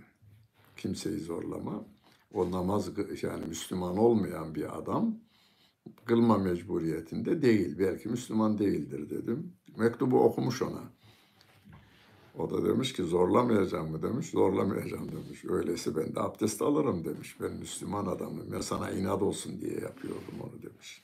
Kimseyi 0.78 1.20
zorlama. 1.20 1.86
O 2.34 2.52
namaz 2.52 2.90
yani 3.22 3.46
Müslüman 3.46 3.98
olmayan 3.98 4.56
bir 4.56 4.78
adam 4.78 5.16
kılma 6.06 6.38
mecburiyetinde 6.38 7.42
değil. 7.42 7.80
Belki 7.80 8.10
Müslüman 8.10 8.58
değildir 8.58 9.10
dedim. 9.10 9.54
Mektubu 9.78 10.24
okumuş 10.24 10.62
ona. 10.62 10.84
O 12.38 12.50
da 12.50 12.66
demiş 12.66 12.94
ki 12.94 13.04
zorlamayacağım 13.04 13.92
mı 13.92 14.04
demiş. 14.04 14.30
Zorlamayacağım 14.30 15.12
demiş. 15.12 15.46
Öyleyse 15.50 15.96
ben 15.96 16.16
de 16.16 16.20
abdest 16.20 16.62
alırım 16.62 17.06
demiş. 17.06 17.38
Ben 17.42 17.52
Müslüman 17.52 18.06
adamım. 18.06 18.48
Ben 18.52 18.62
sana 18.62 18.92
inat 18.92 19.22
olsun 19.22 19.62
diye 19.62 19.74
yapıyordum 19.74 20.36
onu 20.42 20.64
demiş. 20.64 21.04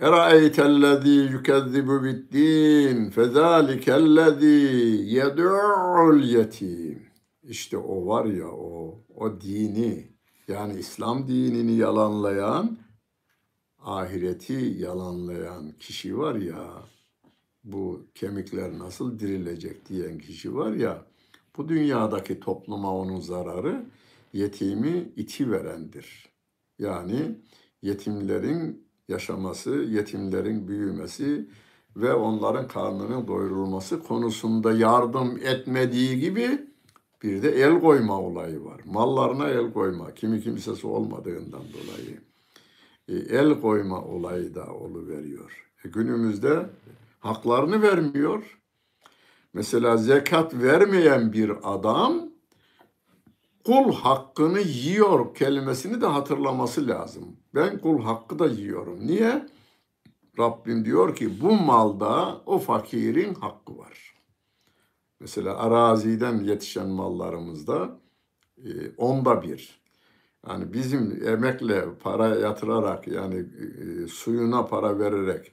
Eraeytellezî 0.00 1.08
yükezzibu 1.08 2.04
biddin 2.04 3.10
fezâlikellezî 3.10 4.46
yed'ul 5.04 6.24
yetim. 6.24 7.02
İşte 7.42 7.78
o 7.78 8.06
var 8.06 8.24
ya 8.24 8.48
o, 8.48 9.00
o 9.14 9.40
dini 9.40 10.16
yani 10.48 10.78
İslam 10.78 11.28
dinini 11.28 11.72
yalanlayan, 11.72 12.78
ahireti 13.86 14.76
yalanlayan 14.78 15.72
kişi 15.80 16.18
var 16.18 16.34
ya, 16.34 16.82
bu 17.64 18.06
kemikler 18.14 18.78
nasıl 18.78 19.18
dirilecek 19.18 19.88
diyen 19.88 20.18
kişi 20.18 20.54
var 20.54 20.72
ya, 20.72 21.04
bu 21.56 21.68
dünyadaki 21.68 22.40
topluma 22.40 22.96
onun 22.96 23.20
zararı 23.20 23.86
yetimi 24.32 25.12
iti 25.16 25.50
verendir. 25.50 26.28
Yani 26.78 27.38
yetimlerin 27.82 28.86
yaşaması, 29.08 29.70
yetimlerin 29.70 30.68
büyümesi 30.68 31.48
ve 31.96 32.14
onların 32.14 32.68
karnının 32.68 33.28
doyurulması 33.28 34.02
konusunda 34.02 34.72
yardım 34.72 35.36
etmediği 35.36 36.20
gibi 36.20 36.66
Bir 37.22 37.42
de 37.42 37.50
el 37.50 37.80
koyma 37.80 38.20
olayı 38.20 38.64
var. 38.64 38.80
Mallarına 38.84 39.48
el 39.48 39.72
koyma. 39.72 40.14
Kimi 40.14 40.40
kimsesi 40.42 40.86
olmadığından 40.86 41.62
dolayı. 41.62 42.25
E, 43.08 43.14
el 43.14 43.60
koyma 43.60 44.04
olayı 44.04 44.54
da 44.54 44.66
oluveriyor. 44.66 45.66
E, 45.84 45.88
günümüzde 45.88 46.66
haklarını 47.20 47.82
vermiyor. 47.82 48.58
Mesela 49.52 49.96
zekat 49.96 50.54
vermeyen 50.54 51.32
bir 51.32 51.52
adam 51.62 52.28
kul 53.64 53.92
hakkını 53.92 54.60
yiyor 54.60 55.34
kelimesini 55.34 56.00
de 56.00 56.06
hatırlaması 56.06 56.88
lazım. 56.88 57.36
Ben 57.54 57.78
kul 57.78 58.02
hakkı 58.02 58.38
da 58.38 58.46
yiyorum. 58.46 59.06
Niye? 59.06 59.46
Rabbim 60.38 60.84
diyor 60.84 61.16
ki 61.16 61.40
bu 61.40 61.52
malda 61.52 62.42
o 62.46 62.58
fakirin 62.58 63.34
hakkı 63.34 63.78
var. 63.78 64.14
Mesela 65.20 65.56
araziden 65.58 66.38
yetişen 66.38 66.88
mallarımızda 66.88 68.00
e, 68.58 68.70
onda 68.96 69.42
bir. 69.42 69.85
Yani 70.48 70.72
bizim 70.72 71.28
emekle 71.28 71.84
para 72.02 72.28
yatırarak 72.28 73.08
yani 73.08 73.44
e, 74.04 74.08
suyuna 74.08 74.66
para 74.66 74.98
vererek 74.98 75.52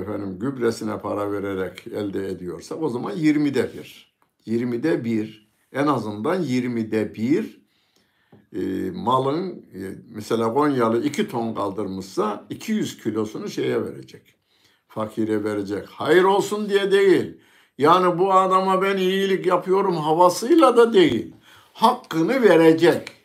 efendim 0.00 0.38
gübresine 0.38 0.98
para 0.98 1.32
vererek 1.32 1.86
elde 1.86 2.28
ediyorsak 2.28 2.82
o 2.82 2.88
zaman 2.88 3.16
20'de 3.16 3.70
bir. 3.74 4.14
20'de 4.46 5.04
bir 5.04 5.48
en 5.72 5.86
azından 5.86 6.42
20'de 6.42 7.14
bir 7.14 7.64
e, 8.52 8.90
malın 8.90 9.50
e, 9.74 9.80
mesela 10.08 10.54
Konyalı 10.54 11.04
2 11.04 11.28
ton 11.28 11.54
kaldırmışsa 11.54 12.46
200 12.50 13.02
kilosunu 13.02 13.48
şeye 13.48 13.84
verecek. 13.84 14.34
Fakire 14.88 15.44
verecek. 15.44 15.88
Hayır 15.88 16.24
olsun 16.24 16.68
diye 16.68 16.92
değil. 16.92 17.36
Yani 17.78 18.18
bu 18.18 18.32
adama 18.32 18.82
ben 18.82 18.96
iyilik 18.96 19.46
yapıyorum 19.46 19.96
havasıyla 19.96 20.76
da 20.76 20.92
değil. 20.92 21.34
Hakkını 21.72 22.42
verecek 22.42 23.23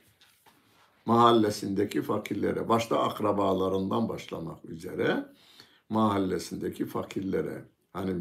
mahallesindeki 1.09 2.01
fakirlere, 2.01 2.69
başta 2.69 2.99
akrabalarından 2.99 4.09
başlamak 4.09 4.65
üzere 4.65 5.25
mahallesindeki 5.89 6.85
fakirlere. 6.85 7.65
Hani 7.93 8.13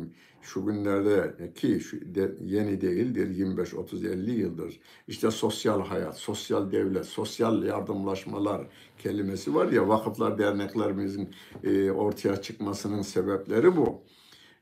şu 0.43 0.67
günlerde 0.67 1.53
ki 1.55 1.81
şu 1.81 2.15
de, 2.15 2.35
yeni 2.45 2.81
değildir 2.81 3.31
25 3.37 3.75
30 3.75 4.05
50 4.05 4.31
yıldır. 4.31 4.81
İşte 5.09 5.31
sosyal 5.31 5.87
hayat, 5.87 6.19
sosyal 6.19 6.73
devlet, 6.73 7.07
sosyal 7.07 7.63
yardımlaşmalar 7.63 8.67
kelimesi 8.99 9.55
var 9.55 9.73
ya 9.73 9.89
vakıflar 9.89 10.39
derneklerimizin 10.39 11.31
e, 11.65 11.91
ortaya 11.91 12.43
çıkmasının 12.43 13.03
sebepleri 13.03 13.77
bu. 13.77 14.03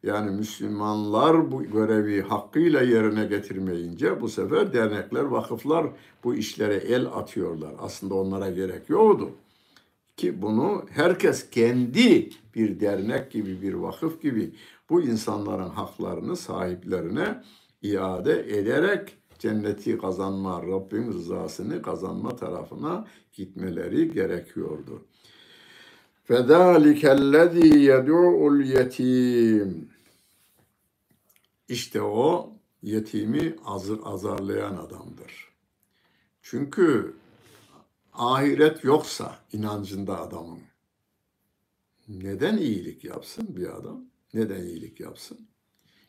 Yani 0.03 0.31
Müslümanlar 0.31 1.53
bu 1.53 1.63
görevi 1.63 2.23
hakkıyla 2.23 2.83
yerine 2.83 3.25
getirmeyince 3.25 4.21
bu 4.21 4.29
sefer 4.29 4.73
dernekler, 4.73 5.23
vakıflar 5.23 5.87
bu 6.25 6.35
işlere 6.35 6.75
el 6.75 7.07
atıyorlar. 7.07 7.75
Aslında 7.79 8.15
onlara 8.15 8.51
gerek 8.51 8.89
yoktu. 8.89 9.31
Ki 10.17 10.43
bunu 10.43 10.85
herkes 10.91 11.51
kendi 11.51 12.31
bir 12.55 12.81
dernek 12.81 13.31
gibi, 13.31 13.63
bir 13.63 13.75
vakıf 13.75 14.23
gibi 14.23 14.53
bu 14.91 15.03
insanların 15.03 15.69
haklarını 15.69 16.37
sahiplerine 16.37 17.43
iade 17.83 18.59
ederek 18.59 19.19
cenneti 19.39 19.99
kazanma, 19.99 20.63
Rabbin 20.63 21.13
rızasını 21.13 21.83
kazanma 21.83 22.37
tarafına 22.37 23.07
gitmeleri 23.33 24.13
gerekiyordu. 24.13 25.03
فَذَٰلِكَ 26.28 27.02
الَّذ۪ي 27.20 27.70
يَدُعُ 27.92 28.24
الْيَت۪يمِ 28.52 29.72
İşte 31.68 32.02
o 32.02 32.54
yetimi 32.82 33.56
azır, 33.66 34.00
azarlayan 34.04 34.76
adamdır. 34.76 35.52
Çünkü 36.42 37.14
ahiret 38.14 38.84
yoksa 38.84 39.40
inancında 39.54 40.22
adamın 40.22 40.60
neden 42.08 42.58
iyilik 42.58 43.04
yapsın 43.04 43.56
bir 43.56 43.76
adam? 43.78 44.02
Neden 44.34 44.64
iyilik 44.64 45.00
yapsın? 45.00 45.48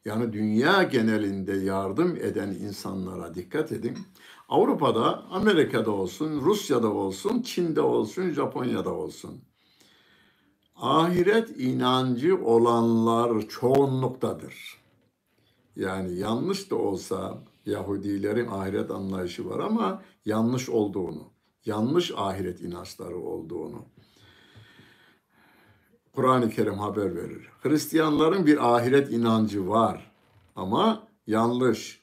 Yani 0.05 0.33
dünya 0.33 0.83
genelinde 0.83 1.53
yardım 1.53 2.17
eden 2.17 2.49
insanlara 2.49 3.35
dikkat 3.35 3.73
edin. 3.73 3.99
Avrupa'da, 4.49 5.25
Amerika'da 5.31 5.91
olsun, 5.91 6.41
Rusya'da 6.41 6.93
olsun, 6.93 7.43
Çin'de 7.43 7.81
olsun, 7.81 8.31
Japonya'da 8.31 8.95
olsun. 8.95 9.43
Ahiret 10.82 11.60
inancı 11.60 12.46
olanlar 12.46 13.42
çoğunluktadır. 13.48 14.82
Yani 15.76 16.18
yanlış 16.18 16.72
da 16.72 16.76
olsa 16.76 17.38
Yahudilerin 17.66 18.48
ahiret 18.48 18.92
anlayışı 18.92 19.50
var 19.50 19.60
ama 19.60 20.02
yanlış 20.26 20.70
olduğunu, 20.70 21.24
yanlış 21.66 22.12
ahiret 22.12 22.62
inançları 22.62 23.18
olduğunu 23.18 23.86
Kur'an-ı 26.18 26.50
Kerim 26.50 26.80
haber 26.80 27.16
verir. 27.16 27.50
Hristiyanların 27.62 28.46
bir 28.46 28.76
ahiret 28.76 29.12
inancı 29.12 29.70
var 29.70 30.12
ama 30.56 31.08
yanlış. 31.28 32.02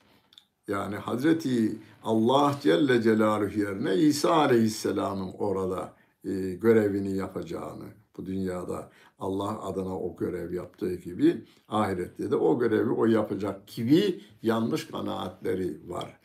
Yani 0.68 0.96
Hazreti 0.96 1.78
Allah 2.04 2.54
Celle 2.62 3.02
Celaluhu 3.02 3.58
yerine 3.58 3.94
İsa 3.94 4.34
Aleyhisselam'ın 4.34 5.32
orada 5.38 5.92
e, 6.24 6.30
görevini 6.54 7.16
yapacağını, 7.16 7.84
bu 8.16 8.26
dünyada 8.26 8.90
Allah 9.18 9.62
adına 9.62 9.98
o 9.98 10.16
görev 10.16 10.52
yaptığı 10.52 10.94
gibi 10.94 11.44
ahirette 11.68 12.30
de 12.30 12.36
o 12.36 12.58
görevi 12.58 12.90
o 12.90 13.06
yapacak 13.06 13.66
gibi 13.66 14.20
yanlış 14.42 14.86
kanaatleri 14.86 15.80
var. 15.86 16.18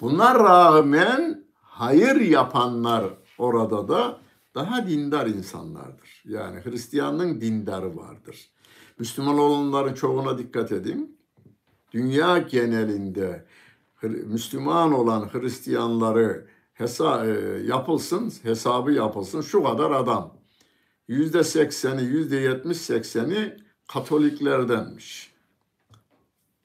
Buna 0.00 0.34
rağmen 0.34 1.44
hayır 1.54 2.20
yapanlar 2.20 3.04
orada 3.38 3.88
da 3.88 4.18
daha 4.54 4.88
dindar 4.88 5.26
insanlardır. 5.26 6.22
Yani 6.24 6.60
Hristiyanlığın 6.64 7.40
dindarı 7.40 7.96
vardır. 7.96 8.50
Müslüman 8.98 9.38
olanların 9.38 9.94
çoğuna 9.94 10.38
dikkat 10.38 10.72
edin. 10.72 11.18
Dünya 11.92 12.38
genelinde 12.38 13.44
Müslüman 14.02 14.92
olan 14.92 15.28
Hristiyanları 15.32 16.46
hesa 16.72 17.26
e, 17.26 17.30
yapılsın, 17.66 18.32
hesabı 18.42 18.92
yapılsın 18.92 19.40
şu 19.40 19.62
kadar 19.62 19.90
adam. 19.90 20.41
Yüzde 21.08 21.44
sekseni, 21.44 22.02
yüzde 22.02 22.36
yetmiş 22.36 22.78
sekseni 22.78 23.56
Katoliklerdenmiş. 23.88 25.32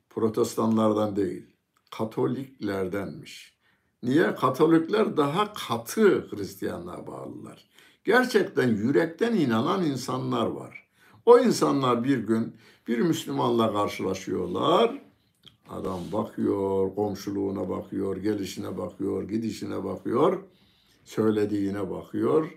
Protestanlardan 0.10 1.16
değil, 1.16 1.46
Katoliklerdenmiş. 1.92 3.58
Niye? 4.04 4.36
Katolikler 4.36 5.18
daha 5.18 5.54
katı 5.54 6.28
Hristiyanlığa 6.32 7.08
bağlılar. 7.08 7.70
Gerçekten 8.04 8.68
yürekten 8.68 9.36
inanan 9.36 9.86
insanlar 9.86 10.46
var. 10.46 10.88
O 11.26 11.40
insanlar 11.40 12.04
bir 12.04 12.18
gün 12.18 12.56
bir 12.88 13.00
Müslümanla 13.00 13.74
karşılaşıyorlar. 13.74 15.02
Adam 15.70 16.00
bakıyor, 16.12 16.96
komşuluğuna 16.96 17.70
bakıyor, 17.70 18.18
gelişine 18.18 18.78
bakıyor, 18.78 19.30
gidişine 19.30 19.84
bakıyor, 19.84 20.44
söylediğine 21.06 21.90
bakıyor 21.90 22.52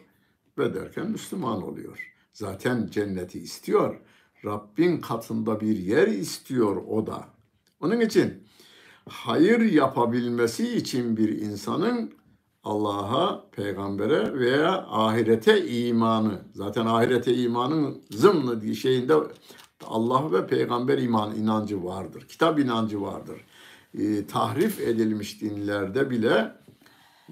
ve 0.59 0.75
derken 0.75 1.11
Müslüman 1.11 1.63
oluyor. 1.63 2.13
Zaten 2.33 2.89
cenneti 2.91 3.39
istiyor. 3.41 4.01
Rabbin 4.45 5.01
katında 5.01 5.61
bir 5.61 5.77
yer 5.77 6.09
istiyor 6.09 6.77
o 6.77 7.07
da. 7.07 7.25
Onun 7.81 8.01
için 8.01 8.43
hayır 9.09 9.61
yapabilmesi 9.61 10.77
için 10.77 11.17
bir 11.17 11.29
insanın 11.29 12.13
Allah'a, 12.65 13.51
peygambere 13.51 14.35
veya 14.39 14.87
ahirete 14.89 15.67
imanı. 15.67 16.43
Zaten 16.55 16.87
ahirete 16.87 17.35
imanın 17.35 18.03
zımnı 18.11 18.75
şeyinde 18.75 19.15
Allah 19.87 20.33
ve 20.33 20.47
peygamber 20.47 20.99
iman 20.99 21.37
inancı 21.37 21.85
vardır. 21.85 22.29
Kitap 22.29 22.59
inancı 22.59 23.03
vardır. 23.03 23.41
E, 23.99 24.27
tahrif 24.27 24.81
edilmiş 24.81 25.41
dinlerde 25.41 26.11
bile 26.11 26.53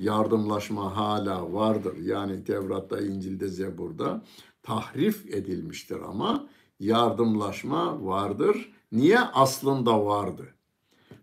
yardımlaşma 0.00 0.96
hala 0.96 1.52
vardır. 1.52 1.96
Yani 2.02 2.44
Tevrat'ta, 2.44 3.00
İncil'de, 3.00 3.48
Zebur'da 3.48 4.22
tahrif 4.62 5.34
edilmiştir 5.34 5.98
ama 6.08 6.48
yardımlaşma 6.80 8.06
vardır. 8.06 8.72
Niye? 8.92 9.20
Aslında 9.20 10.04
vardı. 10.04 10.48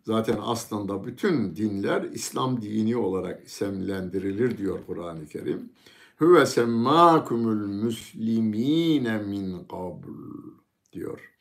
Zaten 0.03 0.37
aslında 0.41 1.05
bütün 1.05 1.55
dinler 1.55 2.03
İslam 2.03 2.61
dini 2.61 2.97
olarak 2.97 3.45
isimlendirilir 3.47 4.57
diyor 4.57 4.79
Kur'an-ı 4.87 5.27
Kerim. 5.27 5.69
Huve 6.17 6.45
semmâkumul 6.45 7.67
müslimîne 7.67 9.17
min 9.17 9.63
qabl 9.63 10.07
diyor. 10.93 11.31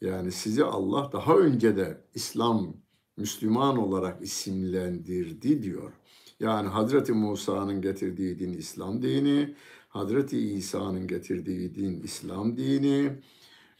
Yani 0.00 0.32
sizi 0.32 0.64
Allah 0.64 1.10
daha 1.12 1.36
önce 1.36 1.76
de 1.76 2.04
İslam, 2.14 2.76
Müslüman 3.16 3.76
olarak 3.76 4.22
isimlendirdi 4.22 5.62
diyor. 5.62 5.92
Yani 6.40 6.68
Hazreti 6.68 7.12
Musa'nın 7.12 7.80
getirdiği 7.80 8.38
din 8.38 8.52
İslam 8.52 9.02
dini, 9.02 9.54
Hazreti 9.88 10.38
İsa'nın 10.38 11.06
getirdiği 11.06 11.74
din 11.74 12.02
İslam 12.02 12.56
dini, 12.56 13.10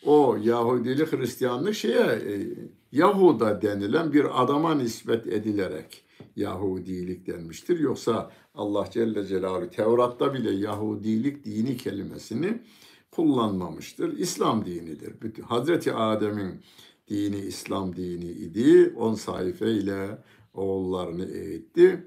o 0.05 0.37
Yahudilik 0.43 1.13
Hristiyanlık 1.13 1.75
şeye 1.75 2.05
e, 2.05 2.49
Yahuda 2.93 3.63
denilen 3.63 4.13
bir 4.13 4.43
adama 4.43 4.75
nispet 4.75 5.27
edilerek 5.27 6.05
Yahudilik 6.37 7.27
denmiştir. 7.27 7.79
Yoksa 7.79 8.31
Allah 8.55 8.89
Celle 8.91 9.27
Celaluhu 9.27 9.71
Tevrat'ta 9.71 10.35
bile 10.35 10.51
Yahudilik 10.51 11.45
dini 11.45 11.77
kelimesini 11.77 12.63
kullanmamıştır. 13.11 14.19
İslam 14.19 14.67
dinidir. 14.67 15.21
Bütün, 15.23 15.43
Hazreti 15.43 15.93
Adem'in 15.93 16.61
dini 17.09 17.39
İslam 17.39 17.97
dini 17.97 18.31
idi. 18.31 18.95
On 18.97 19.15
sayfa 19.15 19.67
ile 19.67 20.19
oğullarını 20.55 21.25
eğitti. 21.25 22.07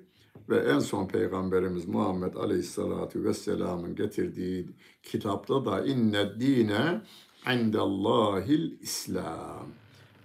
Ve 0.50 0.58
en 0.58 0.80
son 0.80 1.08
Peygamberimiz 1.08 1.88
Muhammed 1.88 2.34
Aleyhisselatü 2.34 3.24
Vesselam'ın 3.24 3.96
getirdiği 3.96 4.70
kitapta 5.04 5.66
da 5.66 5.86
inne 5.86 6.40
dine 6.40 7.02
indallahil 7.54 8.82
İslam. 8.82 9.68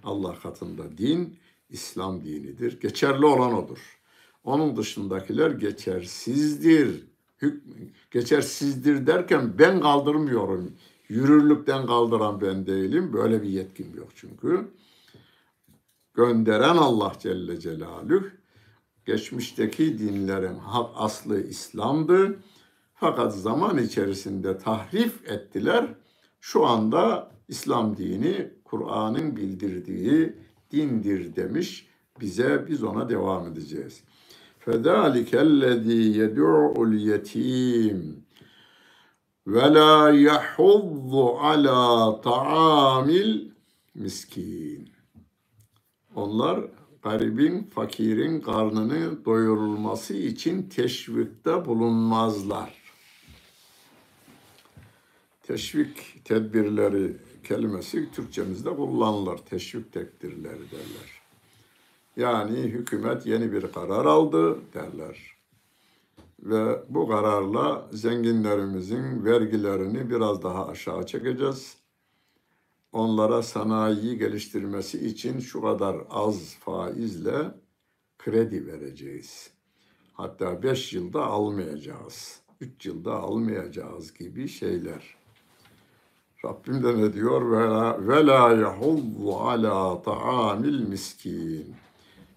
Allah 0.03 0.35
katında 0.43 0.97
din 0.97 1.37
İslam 1.69 2.23
dinidir. 2.23 2.79
Geçerli 2.81 3.25
olan 3.25 3.53
odur. 3.53 3.99
Onun 4.43 4.77
dışındakiler 4.77 5.51
geçersizdir. 5.51 7.07
Geçersizdir 8.11 9.07
derken 9.07 9.53
ben 9.59 9.81
kaldırmıyorum. 9.81 10.73
Yürürlükten 11.09 11.85
kaldıran 11.85 12.41
ben 12.41 12.65
değilim. 12.65 13.13
Böyle 13.13 13.41
bir 13.41 13.49
yetkim 13.49 13.95
yok 13.97 14.09
çünkü. 14.15 14.67
Gönderen 16.13 16.77
Allah 16.77 17.13
Celle 17.19 17.59
Celaluhu 17.59 18.44
geçmişteki 19.06 19.98
dinlerin 19.98 20.58
aslı 20.94 21.42
İslam'dı. 21.42 22.38
Fakat 22.94 23.34
zaman 23.34 23.78
içerisinde 23.78 24.58
tahrif 24.58 25.30
ettiler. 25.30 25.86
Şu 26.40 26.66
anda 26.66 27.30
İslam 27.48 27.96
dini 27.96 28.50
Kur'an'ın 28.64 29.36
bildirdiği 29.36 30.36
dindir 30.70 31.36
demiş 31.36 31.86
bize. 32.20 32.66
Biz 32.68 32.82
ona 32.82 33.08
devam 33.08 33.46
edeceğiz. 33.46 34.04
فَذَٰلِكَ 34.66 35.30
الَّذ۪ي 35.48 36.02
يَدُعُ 36.20 36.54
الْيَت۪يمِ 36.84 37.98
وَلَا 39.54 39.94
يَحُضُّ 40.28 41.12
عَلَى 41.44 41.80
طَعَامِ 42.28 43.08
الْمِسْكِينَ 43.26 44.82
Onlar 46.14 46.60
garibin, 47.05 47.63
fakirin 47.63 48.41
karnını 48.41 49.25
doyurulması 49.25 50.13
için 50.13 50.69
teşvikte 50.69 51.65
bulunmazlar. 51.65 52.73
Teşvik 55.43 56.25
tedbirleri 56.25 57.17
kelimesi 57.43 58.11
Türkçemizde 58.11 58.75
kullanılır. 58.75 59.37
Teşvik 59.37 59.93
tedbirleri 59.93 60.71
derler. 60.71 61.21
Yani 62.17 62.59
hükümet 62.59 63.25
yeni 63.25 63.51
bir 63.51 63.71
karar 63.71 64.05
aldı 64.05 64.57
derler. 64.73 65.35
Ve 66.39 66.83
bu 66.89 67.07
kararla 67.07 67.89
zenginlerimizin 67.91 69.25
vergilerini 69.25 70.09
biraz 70.09 70.43
daha 70.43 70.67
aşağı 70.67 71.05
çekeceğiz 71.05 71.84
onlara 72.95 73.43
sanayi 73.43 74.17
geliştirmesi 74.17 75.07
için 75.07 75.39
şu 75.39 75.61
kadar 75.61 75.97
az 76.09 76.55
faizle 76.55 77.51
kredi 78.19 78.67
vereceğiz. 78.67 79.51
Hatta 80.13 80.63
beş 80.63 80.93
yılda 80.93 81.25
almayacağız. 81.25 82.41
Üç 82.61 82.85
yılda 82.85 83.13
almayacağız 83.13 84.13
gibi 84.13 84.47
şeyler. 84.47 85.15
Rabbim 86.45 86.83
de 86.83 86.97
ne 86.97 87.13
diyor? 87.13 87.51
Ve 88.07 88.25
la 88.25 88.51
yahullu 88.51 89.35
ala 89.35 90.01
ta'amil 90.01 90.87
miskin. 90.87 91.75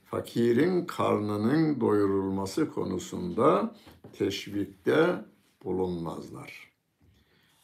Fakirin 0.04 0.86
karnının 0.86 1.80
doyurulması 1.80 2.70
konusunda 2.70 3.74
teşvikte 4.18 5.24
bulunmazlar. 5.64 6.67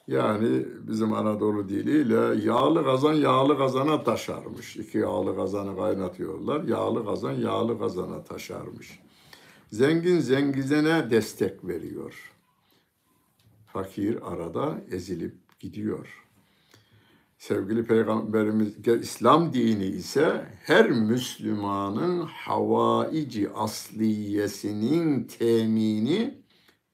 Yani 0.09 0.67
bizim 0.89 1.13
Anadolu 1.13 1.69
diliyle 1.69 2.47
yağlı 2.47 2.85
kazan 2.85 3.15
yağlı 3.15 3.59
kazana 3.59 4.03
taşarmış. 4.03 4.77
İki 4.77 4.99
yağlı 4.99 5.37
kazanı 5.37 5.77
kaynatıyorlar. 5.77 6.65
Yağlı 6.65 7.07
kazan 7.07 7.33
yağlı 7.33 7.79
kazana 7.79 8.25
taşarmış. 8.25 9.01
Zengin 9.73 10.21
zengizene 10.21 11.11
destek 11.11 11.65
veriyor. 11.65 12.33
Fakir 13.67 14.33
arada 14.33 14.81
ezilip 14.91 15.61
gidiyor. 15.61 16.25
Sevgili 17.39 17.85
Peygamberimiz 17.85 18.89
İslam 19.03 19.53
dini 19.53 19.87
ise 19.87 20.47
her 20.63 20.91
Müslümanın 20.91 22.23
havaici 22.23 23.51
asliyesinin 23.51 25.25
temini 25.25 26.45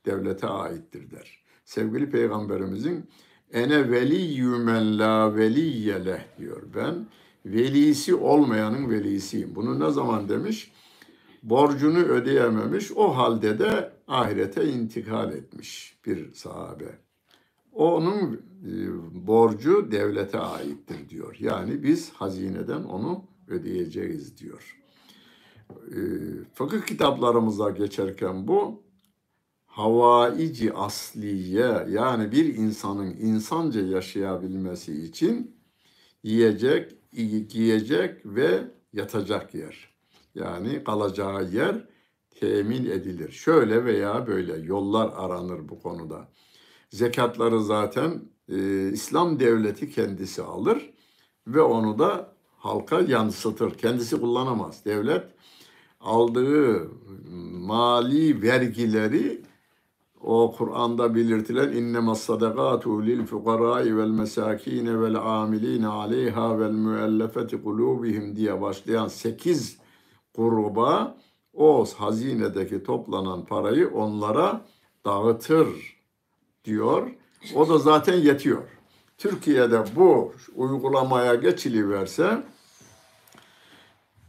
devlete 0.06 0.46
aittir 0.46 1.10
der 1.10 1.39
sevgili 1.70 2.10
peygamberimizin 2.10 3.06
ene 3.52 3.90
veliyyü 3.90 4.58
men 4.58 4.98
la 4.98 5.36
veliyye 5.36 6.04
diyor. 6.38 6.62
Ben 6.74 7.06
velisi 7.46 8.14
olmayanın 8.14 8.90
velisiyim. 8.90 9.54
Bunu 9.54 9.80
ne 9.80 9.90
zaman 9.90 10.28
demiş? 10.28 10.72
Borcunu 11.42 11.98
ödeyememiş. 11.98 12.92
O 12.92 13.16
halde 13.16 13.58
de 13.58 13.92
ahirete 14.08 14.72
intikal 14.72 15.32
etmiş 15.32 15.98
bir 16.06 16.34
sahabe. 16.34 16.98
Onun 17.72 18.34
e, 18.34 18.72
borcu 19.26 19.92
devlete 19.92 20.38
aittir 20.38 21.08
diyor. 21.08 21.36
Yani 21.40 21.82
biz 21.82 22.10
hazineden 22.10 22.82
onu 22.82 23.24
ödeyeceğiz 23.48 24.38
diyor. 24.38 24.76
E, 25.70 25.98
fıkıh 26.54 26.80
kitaplarımıza 26.80 27.70
geçerken 27.70 28.48
bu 28.48 28.82
havaici 29.80 30.72
asliye 30.72 31.86
yani 31.90 32.32
bir 32.32 32.54
insanın 32.54 33.10
insanca 33.10 33.80
yaşayabilmesi 33.80 35.04
için 35.04 35.56
yiyecek, 36.22 36.92
giyecek 37.50 38.26
ve 38.26 38.60
yatacak 38.92 39.54
yer. 39.54 39.90
Yani 40.34 40.84
kalacağı 40.84 41.50
yer 41.50 41.84
temin 42.40 42.84
edilir. 42.84 43.30
Şöyle 43.30 43.84
veya 43.84 44.26
böyle 44.26 44.56
yollar 44.56 45.12
aranır 45.16 45.68
bu 45.68 45.80
konuda. 45.82 46.28
Zekatları 46.90 47.64
zaten 47.64 48.22
e, 48.48 48.88
İslam 48.88 49.40
devleti 49.40 49.90
kendisi 49.90 50.42
alır 50.42 50.90
ve 51.46 51.60
onu 51.60 51.98
da 51.98 52.32
halka 52.56 53.00
yansıtır. 53.00 53.74
Kendisi 53.74 54.20
kullanamaz. 54.20 54.84
Devlet 54.84 55.24
aldığı 56.00 56.90
mali 57.52 58.42
vergileri 58.42 59.49
o 60.22 60.54
Kur'an'da 60.58 61.14
belirtilen 61.14 61.72
innema 61.72 62.14
sadakatu 62.14 63.06
lil 63.06 63.26
fukarai 63.26 63.96
vel 63.96 64.08
mesakine 64.08 65.00
vel 65.00 65.14
amilina 65.14 65.92
aleyha 65.92 66.58
vel 66.58 66.72
müellefeti 66.72 67.62
kulubihim 67.62 68.36
diye 68.36 68.60
başlayan 68.60 69.08
sekiz 69.08 69.78
gruba 70.36 71.16
o 71.54 71.86
hazinedeki 71.96 72.82
toplanan 72.82 73.44
parayı 73.44 73.88
onlara 73.88 74.60
dağıtır 75.04 75.68
diyor. 76.64 77.10
O 77.54 77.68
da 77.68 77.78
zaten 77.78 78.16
yetiyor. 78.16 78.62
Türkiye'de 79.18 79.84
bu 79.96 80.32
uygulamaya 80.56 81.34
geçiliverse 81.34 82.42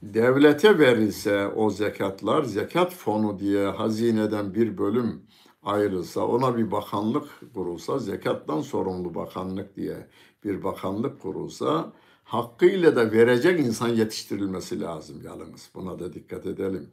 devlete 0.04 0.80
verilse 0.80 1.48
o 1.48 1.70
zekatlar 1.70 2.44
zekat 2.44 2.94
fonu 2.94 3.40
diye 3.40 3.66
hazineden 3.66 4.54
bir 4.54 4.78
bölüm 4.78 5.22
ayrılsa, 5.64 6.28
ona 6.28 6.58
bir 6.58 6.72
bakanlık 6.72 7.54
kurulsa, 7.54 8.00
zekattan 8.00 8.62
sorumlu 8.62 9.16
bakanlık 9.16 9.76
diye 9.76 10.08
bir 10.44 10.64
bakanlık 10.64 11.22
kurulsa, 11.22 11.94
hakkıyla 12.24 12.96
da 12.96 13.12
verecek 13.12 13.60
insan 13.60 13.90
yetiştirilmesi 13.90 14.82
lazım 14.82 15.22
yalnız. 15.24 15.70
Buna 15.76 16.00
da 16.00 16.14
dikkat 16.14 16.46
edelim. 16.46 16.92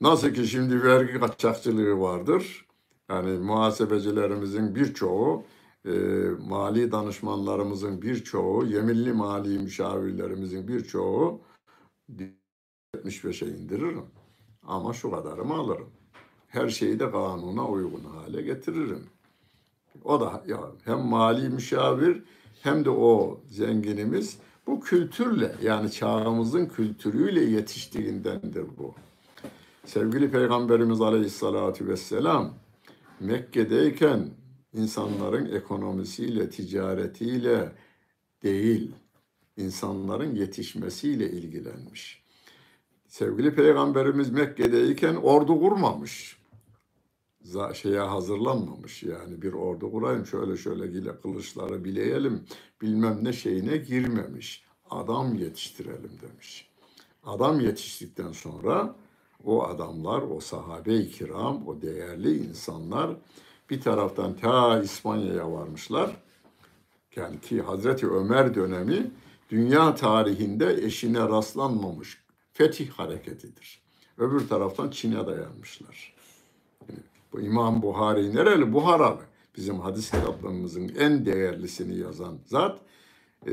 Nasıl 0.00 0.34
ki 0.34 0.46
şimdi 0.46 0.82
vergi 0.82 1.20
kaçakçılığı 1.20 2.00
vardır. 2.00 2.66
Yani 3.10 3.38
muhasebecilerimizin 3.38 4.74
birçoğu, 4.74 5.44
e, 5.84 5.90
mali 6.40 6.92
danışmanlarımızın 6.92 8.02
birçoğu, 8.02 8.66
yeminli 8.66 9.12
mali 9.12 9.58
müşavirlerimizin 9.58 10.68
birçoğu 10.68 11.40
75'e 12.08 13.48
indiririm. 13.48 14.06
Ama 14.62 14.92
şu 14.92 15.10
kadarımı 15.10 15.54
alırım 15.54 15.95
her 16.48 16.68
şeyi 16.68 17.00
de 17.00 17.10
kanuna 17.10 17.68
uygun 17.68 18.04
hale 18.04 18.42
getiririm. 18.42 19.06
O 20.04 20.20
da 20.20 20.42
ya 20.46 20.60
hem 20.84 20.98
mali 20.98 21.48
müşavir 21.48 22.22
hem 22.62 22.84
de 22.84 22.90
o 22.90 23.40
zenginimiz 23.46 24.38
bu 24.66 24.80
kültürle 24.80 25.54
yani 25.62 25.92
çağımızın 25.92 26.66
kültürüyle 26.66 27.44
yetiştiğindendir 27.44 28.64
bu. 28.78 28.94
Sevgili 29.84 30.30
Peygamberimiz 30.30 31.00
Aleyhisselatü 31.00 31.88
Vesselam 31.88 32.54
Mekke'deyken 33.20 34.30
insanların 34.72 35.56
ekonomisiyle, 35.56 36.50
ticaretiyle 36.50 37.72
değil, 38.42 38.92
insanların 39.56 40.34
yetişmesiyle 40.34 41.30
ilgilenmiş. 41.30 42.25
Sevgili 43.08 43.54
Peygamberimiz 43.54 44.30
Mekke'deyken 44.30 45.14
ordu 45.14 45.60
kurmamış. 45.60 46.36
Şeye 47.74 48.00
hazırlanmamış 48.00 49.02
yani 49.02 49.42
bir 49.42 49.52
ordu 49.52 49.92
kurayım 49.92 50.26
şöyle 50.26 50.56
şöyle 50.56 50.86
gile 50.86 51.20
kılıçları 51.20 51.84
bileyelim 51.84 52.44
bilmem 52.82 53.18
ne 53.22 53.32
şeyine 53.32 53.76
girmemiş. 53.76 54.64
Adam 54.90 55.34
yetiştirelim 55.34 56.12
demiş. 56.22 56.70
Adam 57.24 57.60
yetiştikten 57.60 58.32
sonra 58.32 58.96
o 59.44 59.64
adamlar, 59.64 60.22
o 60.22 60.40
sahabe-i 60.40 61.10
kiram, 61.10 61.68
o 61.68 61.82
değerli 61.82 62.38
insanlar 62.38 63.10
bir 63.70 63.80
taraftan 63.80 64.36
ta 64.36 64.82
İspanya'ya 64.82 65.52
varmışlar. 65.52 66.16
Yani 67.16 67.40
ki 67.40 67.62
Hazreti 67.62 68.06
Ömer 68.06 68.54
dönemi 68.54 69.10
dünya 69.50 69.94
tarihinde 69.94 70.74
eşine 70.82 71.20
rastlanmamış 71.20 72.25
fetih 72.56 72.90
hareketidir. 72.90 73.80
Öbür 74.18 74.48
taraftan 74.48 74.90
Çin'e 74.90 75.26
dayanmışlar. 75.26 76.14
Yani 76.88 76.98
bu 77.32 77.40
İmam 77.40 77.82
Buhari 77.82 78.34
nereli? 78.34 78.72
Buharalı. 78.72 79.20
Bizim 79.56 79.80
hadis 79.80 80.10
kitaplarımızın 80.10 80.88
en 80.98 81.26
değerlisini 81.26 81.98
yazan 81.98 82.38
zat 82.46 82.78
e, 83.46 83.52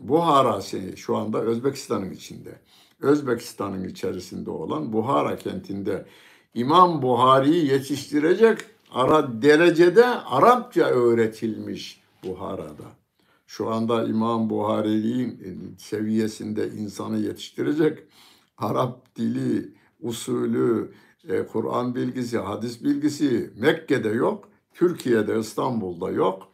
Buhara 0.00 0.60
şey, 0.60 0.96
şu 0.96 1.16
anda 1.16 1.40
Özbekistan'ın 1.40 2.10
içinde. 2.10 2.58
Özbekistan'ın 3.00 3.88
içerisinde 3.88 4.50
olan 4.50 4.92
Buhara 4.92 5.36
kentinde 5.36 6.06
İmam 6.54 7.02
Buhari'yi 7.02 7.66
yetiştirecek 7.66 8.58
ara 8.92 9.42
derecede 9.42 10.06
Arapça 10.06 10.84
öğretilmiş 10.84 12.02
Buhara'da. 12.24 12.99
Şu 13.50 13.68
anda 13.70 14.04
İmam 14.04 14.50
Buhari'nin 14.50 15.74
seviyesinde 15.78 16.68
insanı 16.68 17.18
yetiştirecek 17.18 17.98
Arap 18.58 19.16
dili, 19.16 19.74
usulü, 20.00 20.92
e, 21.28 21.46
Kur'an 21.46 21.94
bilgisi, 21.94 22.38
hadis 22.38 22.84
bilgisi 22.84 23.50
Mekke'de 23.56 24.08
yok, 24.08 24.48
Türkiye'de, 24.74 25.38
İstanbul'da 25.38 26.10
yok, 26.10 26.48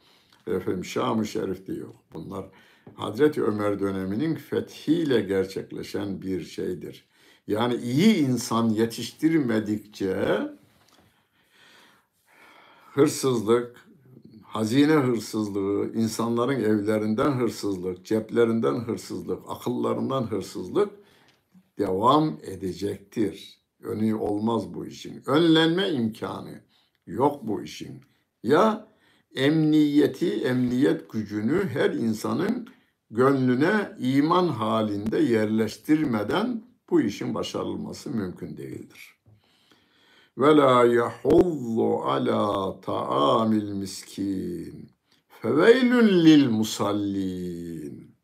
efendim 0.47 0.85
Şam-ı 0.85 1.27
Şerif'te 1.27 1.73
yok. 1.73 1.97
Bunlar 2.15 2.47
Hazreti 2.95 3.43
Ömer 3.43 3.81
döneminin 3.81 4.35
fethiyle 4.35 5.21
gerçekleşen 5.21 6.23
bir 6.23 6.45
şeydir. 6.45 7.05
Yani 7.47 7.75
iyi 7.75 8.17
insan 8.17 8.69
yetiştirmedikçe 8.69 10.41
hırsızlık, 12.95 13.86
hazine 14.57 14.93
hırsızlığı, 14.93 15.93
insanların 15.95 16.61
evlerinden 16.61 17.31
hırsızlık, 17.31 18.05
ceplerinden 18.05 18.75
hırsızlık, 18.75 19.39
akıllarından 19.49 20.23
hırsızlık 20.23 20.91
devam 21.79 22.39
edecektir. 22.43 23.61
Önü 23.83 24.15
olmaz 24.15 24.75
bu 24.75 24.87
işin. 24.87 25.23
Önlenme 25.27 25.89
imkanı 25.89 26.61
yok 27.07 27.41
bu 27.43 27.63
işin. 27.63 28.01
Ya 28.43 28.89
emniyeti, 29.35 30.33
emniyet 30.33 31.11
gücünü 31.11 31.69
her 31.69 31.91
insanın 31.91 32.69
gönlüne 33.11 33.97
iman 33.99 34.49
halinde 34.49 35.19
yerleştirmeden 35.19 36.63
bu 36.91 37.01
işin 37.01 37.35
başarılması 37.35 38.11
mümkün 38.11 38.57
değildir. 38.57 39.16
Ve 40.39 40.57
la 40.57 40.85
yahullu 40.85 42.03
ala 42.05 42.81
ta'amil 42.81 43.73
miskin. 43.73 44.91
Feveylün 45.29 46.25
lil 46.25 46.49
musallin. 46.49 48.17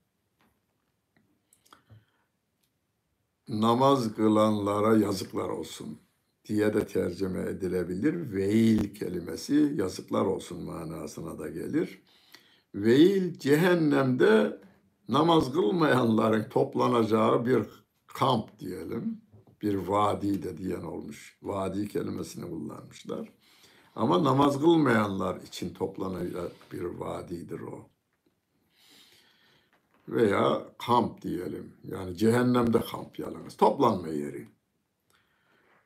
Namaz 3.49 4.15
kılanlara 4.15 4.97
yazıklar 4.97 5.49
olsun 5.49 5.99
diye 6.45 6.75
de 6.75 6.87
tercüme 6.87 7.43
edilebilir. 7.43 8.33
Veil 8.33 8.95
kelimesi 8.95 9.75
yazıklar 9.77 10.25
olsun 10.27 10.63
manasına 10.65 11.39
da 11.39 11.49
gelir. 11.49 12.03
Veil 12.75 13.39
cehennemde 13.39 14.61
namaz 15.09 15.53
kılmayanların 15.53 16.49
toplanacağı 16.49 17.47
bir 17.47 17.67
kamp 18.07 18.59
diyelim. 18.61 19.21
Bir 19.63 19.75
vadi 19.75 20.43
de 20.43 20.59
diyen 20.59 20.83
olmuş. 20.83 21.39
Vadi 21.43 21.89
kelimesini 21.89 22.51
kullanmışlar. 22.51 23.33
Ama 23.97 24.25
namaz 24.25 24.61
kılmayanlar 24.61 25.41
için 25.41 25.75
toplanacak 25.75 26.53
bir 26.73 26.83
vadidir 26.85 27.61
o. 27.61 27.89
Veya 30.09 30.63
kamp 30.79 31.23
diyelim. 31.23 31.73
Yani 31.85 32.17
cehennemde 32.17 32.81
kamp 32.81 33.19
yalnız. 33.19 33.57
Toplanma 33.57 34.09
yeri. 34.09 34.49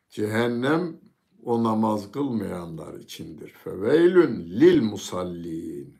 Cehennem 0.08 1.00
o 1.44 1.64
namaz 1.64 2.12
kılmayanlar 2.12 2.94
içindir. 2.94 3.50
Feveylün 3.50 4.50
lil 4.50 4.82
musallin. 4.82 5.98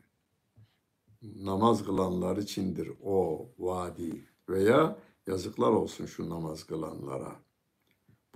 Namaz 1.21 1.85
kılanlar 1.85 2.37
içindir 2.37 2.91
o 3.03 3.49
vadi. 3.59 4.25
Veya 4.49 4.99
yazıklar 5.27 5.71
olsun 5.71 6.05
şu 6.05 6.29
namaz 6.29 6.63
kılanlara. 6.63 7.46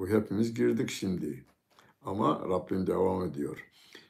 Bu 0.02 0.08
hepimiz 0.08 0.54
girdik 0.54 0.90
şimdi. 0.90 1.46
Ama 2.06 2.42
Rabbim 2.50 2.88
devam 2.88 3.24
ediyor. 3.24 3.66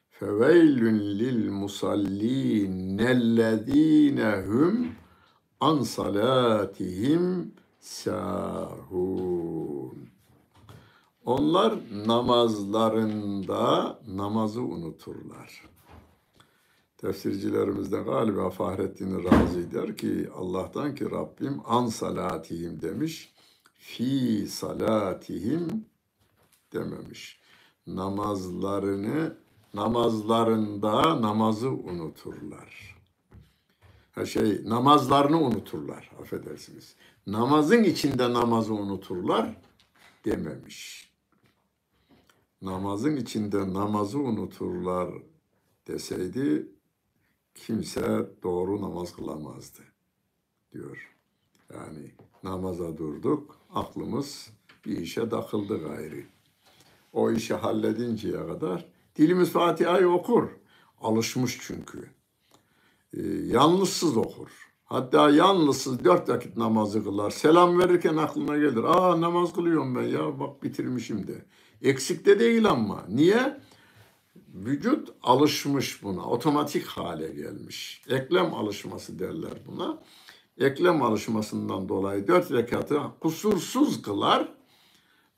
Feveylün 0.10 1.00
lil 1.00 1.50
musallin 1.50 2.98
ellezine 2.98 4.44
hum 4.48 4.88
an 5.60 5.82
salatihim 5.82 7.52
sahun. 7.80 8.90
Onlar 11.26 11.76
namazlarında 12.06 14.00
namazı 14.08 14.62
unuturlar. 14.62 15.66
Tefsircilerimizde 16.98 18.02
galiba 18.02 18.50
Fahrettin 18.50 19.24
Razi 19.24 19.72
der 19.72 19.98
ki 19.98 20.30
Allah'tan 20.36 20.96
ki 20.96 21.12
Rabbim 21.12 21.62
an 21.66 21.86
salatihim 21.88 22.82
demiş. 22.82 23.34
Fi 23.82 24.48
salatihim 24.48 25.86
dememiş. 26.74 27.40
Namazlarını 27.88 29.38
namazlarında 29.74 31.22
namazı 31.22 31.70
unuturlar. 31.70 32.98
Her 34.12 34.26
şey 34.26 34.62
namazlarını 34.66 35.42
unuturlar 35.42 36.12
affedersiniz. 36.22 36.96
Namazın 37.28 37.84
içinde 37.84 38.34
namazı 38.34 38.74
unuturlar 38.74 39.58
dememiş. 40.26 41.12
Namazın 42.62 43.16
içinde 43.16 43.74
namazı 43.74 44.20
unuturlar 44.20 45.14
deseydi 45.88 46.68
kimse 47.56 48.30
doğru 48.44 48.82
namaz 48.82 49.16
kılamazdı 49.16 49.82
diyor. 50.74 51.16
Yani 51.74 52.12
namaza 52.44 52.98
durduk, 52.98 53.61
aklımız 53.74 54.50
bir 54.86 54.98
işe 54.98 55.30
takıldı 55.30 55.88
gayri. 55.88 56.26
O 57.14 57.32
işi 57.32 57.54
halledinceye 57.54 58.48
kadar 58.48 58.86
dilimiz 59.16 59.50
Fatiha'yı 59.50 60.10
okur. 60.10 60.50
Alışmış 61.02 61.58
çünkü. 61.62 62.10
Ee, 63.14 63.22
yalnızsız 63.46 64.18
okur. 64.18 64.50
Hatta 64.86 65.30
yalnızsız 65.30 66.04
dört 66.04 66.30
vakit 66.30 66.58
namazı 66.58 67.04
kılar. 67.04 67.32
Selam 67.32 67.80
verirken 67.80 68.18
aklına 68.18 68.58
gelir. 68.58 68.84
Aa 68.84 69.22
namaz 69.22 69.54
kılıyorum 69.54 69.96
ben 69.96 70.04
ya 70.04 70.40
bak 70.40 70.64
bitirmişim 70.64 71.28
de. 71.28 71.46
Eksik 71.82 72.26
de 72.26 72.40
değil 72.40 72.70
ama. 72.70 73.06
Niye? 73.10 73.62
Vücut 74.54 75.10
alışmış 75.24 76.04
buna. 76.04 76.26
Otomatik 76.26 76.86
hale 76.86 77.28
gelmiş. 77.28 78.02
Eklem 78.10 78.54
alışması 78.54 79.20
derler 79.20 79.54
buna. 79.68 80.02
Eklem 80.58 81.02
alışmasından 81.02 81.90
dolayı 81.90 82.28
dört 82.28 82.52
rekatı 82.52 83.00
kusursuz 83.20 84.02
kılar. 84.02 84.48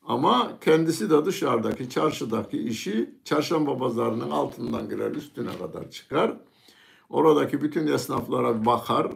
Ama 0.06 0.60
kendisi 0.62 1.10
de 1.10 1.26
dışarıdaki, 1.26 1.89
çarşıdaki 1.89 2.58
işi 2.58 3.15
çarşamba 3.23 3.78
pazarının 3.78 4.30
altından 4.30 4.89
girer, 4.89 5.12
üstüne 5.12 5.58
kadar 5.58 5.92
çıkar. 5.92 6.37
Oradaki 7.10 7.62
bütün 7.62 7.87
esnaflara 7.87 8.65
bakar 8.65 9.12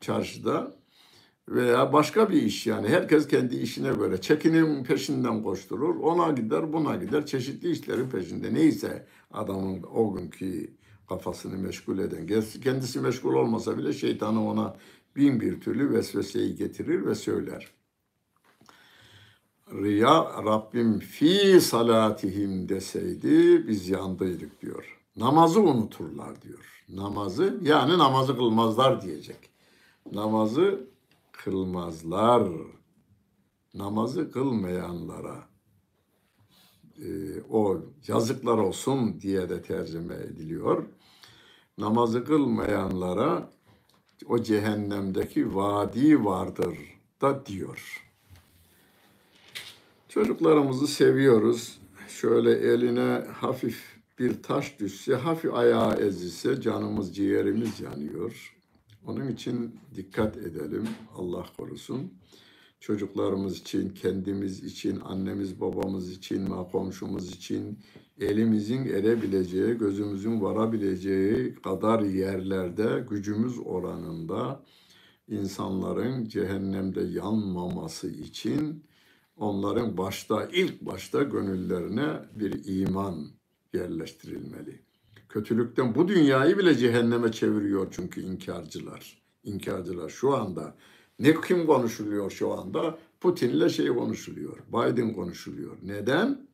çarşıda 0.00 0.74
veya 1.48 1.92
başka 1.92 2.30
bir 2.30 2.42
iş 2.42 2.66
yani 2.66 2.88
herkes 2.88 3.28
kendi 3.28 3.56
işine 3.56 3.92
göre 3.92 4.20
çekinin 4.20 4.84
peşinden 4.84 5.42
koşturur. 5.42 5.96
Ona 5.96 6.30
gider, 6.32 6.72
buna 6.72 6.96
gider. 6.96 7.26
Çeşitli 7.26 7.70
işlerin 7.70 8.10
peşinde. 8.10 8.54
Neyse 8.54 9.06
adamın 9.30 9.82
o 9.94 10.14
günkü 10.14 10.76
kafasını 11.08 11.58
meşgul 11.58 11.98
eden. 11.98 12.42
Kendisi 12.64 13.00
meşgul 13.00 13.34
olmasa 13.34 13.78
bile 13.78 13.92
şeytanı 13.92 14.48
ona 14.48 14.76
bin 15.16 15.40
bir 15.40 15.60
türlü 15.60 15.94
vesveseyi 15.94 16.56
getirir 16.56 17.06
ve 17.06 17.14
söyler. 17.14 17.70
Riya 19.72 20.44
Rabbim 20.44 20.98
fi 20.98 21.60
salatihim 21.60 22.68
deseydi 22.68 23.68
biz 23.68 23.88
yandıydık 23.88 24.62
diyor. 24.62 24.98
Namazı 25.16 25.60
unuturlar 25.60 26.42
diyor. 26.42 26.84
Namazı 26.88 27.58
yani 27.62 27.98
namazı 27.98 28.36
kılmazlar 28.36 29.02
diyecek. 29.02 29.50
Namazı 30.12 30.86
kılmazlar 31.32 32.48
namazı 33.74 34.32
kılmayanlara 34.32 35.48
e, 36.98 37.08
o 37.50 37.80
yazıklar 38.08 38.58
olsun 38.58 39.20
diye 39.20 39.48
de 39.48 39.62
tercüme 39.62 40.14
ediliyor. 40.14 40.84
Namazı 41.78 42.24
kılmayanlara 42.24 43.50
o 44.28 44.42
cehennemdeki 44.42 45.54
vadi 45.54 46.24
vardır 46.24 46.78
da 47.20 47.46
diyor. 47.46 48.08
Çocuklarımızı 50.08 50.86
seviyoruz. 50.86 51.78
Şöyle 52.08 52.52
eline 52.52 53.24
hafif 53.32 54.02
bir 54.18 54.42
taş 54.42 54.80
düşse, 54.80 55.14
hafif 55.14 55.54
ayağı 55.54 55.94
ezilse 55.94 56.60
canımız 56.60 57.16
ciğerimiz 57.16 57.80
yanıyor. 57.80 58.56
Onun 59.06 59.28
için 59.28 59.76
dikkat 59.94 60.36
edelim. 60.36 60.88
Allah 61.16 61.46
korusun. 61.56 62.12
Çocuklarımız 62.80 63.58
için, 63.58 63.88
kendimiz 63.88 64.64
için, 64.64 65.00
annemiz 65.00 65.60
babamız 65.60 66.10
için, 66.10 66.46
komşumuz 66.72 67.30
için 67.30 67.78
elimizin 68.22 68.84
erebileceği, 68.84 69.78
gözümüzün 69.78 70.40
varabileceği 70.40 71.54
kadar 71.54 72.00
yerlerde 72.00 73.06
gücümüz 73.10 73.58
oranında 73.64 74.62
insanların 75.28 76.24
cehennemde 76.24 77.02
yanmaması 77.02 78.08
için 78.08 78.84
onların 79.36 79.96
başta 79.96 80.48
ilk 80.52 80.80
başta 80.80 81.22
gönüllerine 81.22 82.10
bir 82.34 82.60
iman 82.64 83.28
yerleştirilmeli. 83.72 84.80
Kötülükten 85.28 85.94
bu 85.94 86.08
dünyayı 86.08 86.58
bile 86.58 86.74
cehenneme 86.74 87.32
çeviriyor 87.32 87.88
çünkü 87.90 88.20
inkarcılar. 88.20 89.22
İnkarcılar 89.44 90.08
şu 90.08 90.36
anda 90.36 90.76
ne 91.18 91.40
kim 91.40 91.66
konuşuluyor 91.66 92.30
şu 92.30 92.52
anda? 92.52 92.98
Putin'le 93.20 93.68
şey 93.68 93.88
konuşuluyor. 93.88 94.58
Biden 94.68 95.14
konuşuluyor. 95.14 95.76
Neden? 95.82 96.51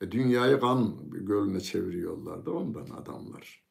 E, 0.00 0.10
dünyayı 0.10 0.60
kan 0.60 0.96
gölüne 1.10 1.60
çeviriyorlar 1.60 2.46
da 2.46 2.50
ondan 2.52 2.90
adamlar. 2.90 3.62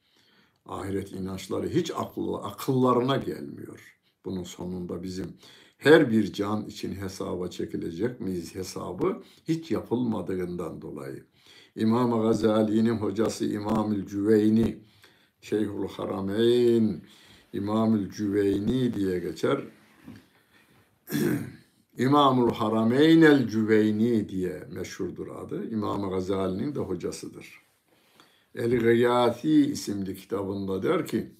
Ahiret 0.66 1.12
inançları 1.12 1.70
hiç 1.70 1.92
akıllı, 1.96 2.38
akıllarına 2.38 3.18
gelmiyor. 3.18 3.98
Bunun 4.26 4.44
sonunda 4.44 5.04
bizim 5.04 5.34
her 5.78 6.12
bir 6.12 6.34
can 6.34 6.66
için 6.66 6.96
hesaba 6.96 7.50
çekilecek 7.50 8.20
miyiz 8.20 8.56
hesabı 8.56 9.24
hiç 9.48 9.72
yapılmadığından 9.72 10.82
dolayı. 10.82 11.26
İmam 11.76 12.22
Gazali'nin 12.22 12.98
hocası 12.98 13.46
İmamül 13.46 14.06
Cüveyni, 14.06 14.78
Şeyhul 15.42 15.88
Harameyn, 15.88 17.02
İmamül 17.54 18.10
Cüveyni 18.12 18.94
diye 18.94 19.20
geçer. 19.20 19.62
İmamul 22.00 22.54
Harameyn 22.54 23.22
el 23.22 23.47
Cüveyni 23.47 24.30
diye 24.30 24.68
meşhurdur 24.72 25.28
adı. 25.28 25.70
İmam 25.70 26.10
Gazali'nin 26.10 26.76
de 26.76 26.80
hocasıdır. 26.80 27.62
El 28.56 28.80
Gıyati 28.80 29.50
isimli 29.50 30.16
kitabında 30.16 30.84
der 30.84 31.08
ki, 31.08 31.36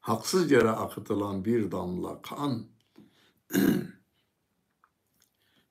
haksız 0.00 0.50
yere 0.50 0.70
akıtılan 0.70 1.44
bir 1.44 1.70
damla 1.70 2.22
kan, 2.22 2.66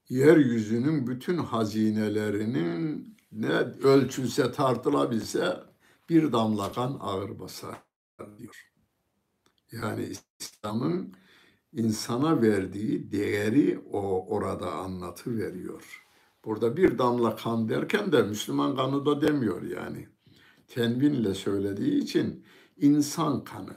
yeryüzünün 0.10 1.08
bütün 1.08 1.38
hazinelerinin 1.38 3.18
ne 3.32 3.54
ölçülse 3.84 4.52
tartılabilse 4.52 5.60
bir 6.10 6.32
damla 6.32 6.72
kan 6.72 6.98
ağır 7.00 7.40
basar 7.40 7.84
diyor. 8.38 8.72
Yani 9.72 10.14
İslam'ın 10.40 11.14
insana 11.74 12.42
verdiği 12.42 13.12
değeri 13.12 13.80
o 13.92 14.26
orada 14.28 14.72
anlatı 14.72 15.38
veriyor. 15.38 16.06
Burada 16.46 16.78
bir 16.78 16.98
damla 16.98 17.36
kan 17.36 17.70
derken 17.70 18.12
de 18.12 18.24
Müslüman 18.24 18.76
kanı 18.76 19.06
da 19.06 19.22
demiyor 19.22 19.62
yani. 19.62 20.08
Tenvinle 20.68 21.34
söylediği 21.34 22.04
için 22.04 22.44
insan 22.78 23.44
kanı. 23.44 23.76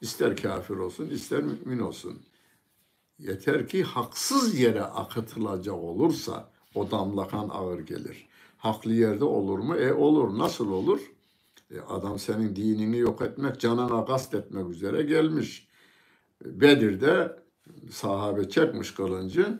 İster 0.00 0.36
kafir 0.36 0.76
olsun, 0.76 1.10
ister 1.10 1.42
mümin 1.42 1.78
olsun. 1.78 2.18
Yeter 3.18 3.68
ki 3.68 3.82
haksız 3.82 4.58
yere 4.60 4.82
akıtılacak 4.82 5.74
olursa 5.74 6.50
o 6.74 6.90
damla 6.90 7.28
kan 7.28 7.48
ağır 7.48 7.80
gelir. 7.80 8.28
Haklı 8.56 8.94
yerde 8.94 9.24
olur 9.24 9.58
mu? 9.58 9.76
E 9.76 9.92
olur. 9.92 10.38
Nasıl 10.38 10.72
olur? 10.72 11.00
E, 11.70 11.80
adam 11.80 12.18
senin 12.18 12.56
dinini 12.56 12.98
yok 12.98 13.22
etmek, 13.22 13.60
canına 13.60 14.04
kast 14.04 14.34
etmek 14.34 14.70
üzere 14.70 15.02
gelmiş. 15.02 15.69
Bedir'de 16.44 17.36
sahabe 17.90 18.48
çekmiş 18.48 18.94
kılıncı 18.94 19.58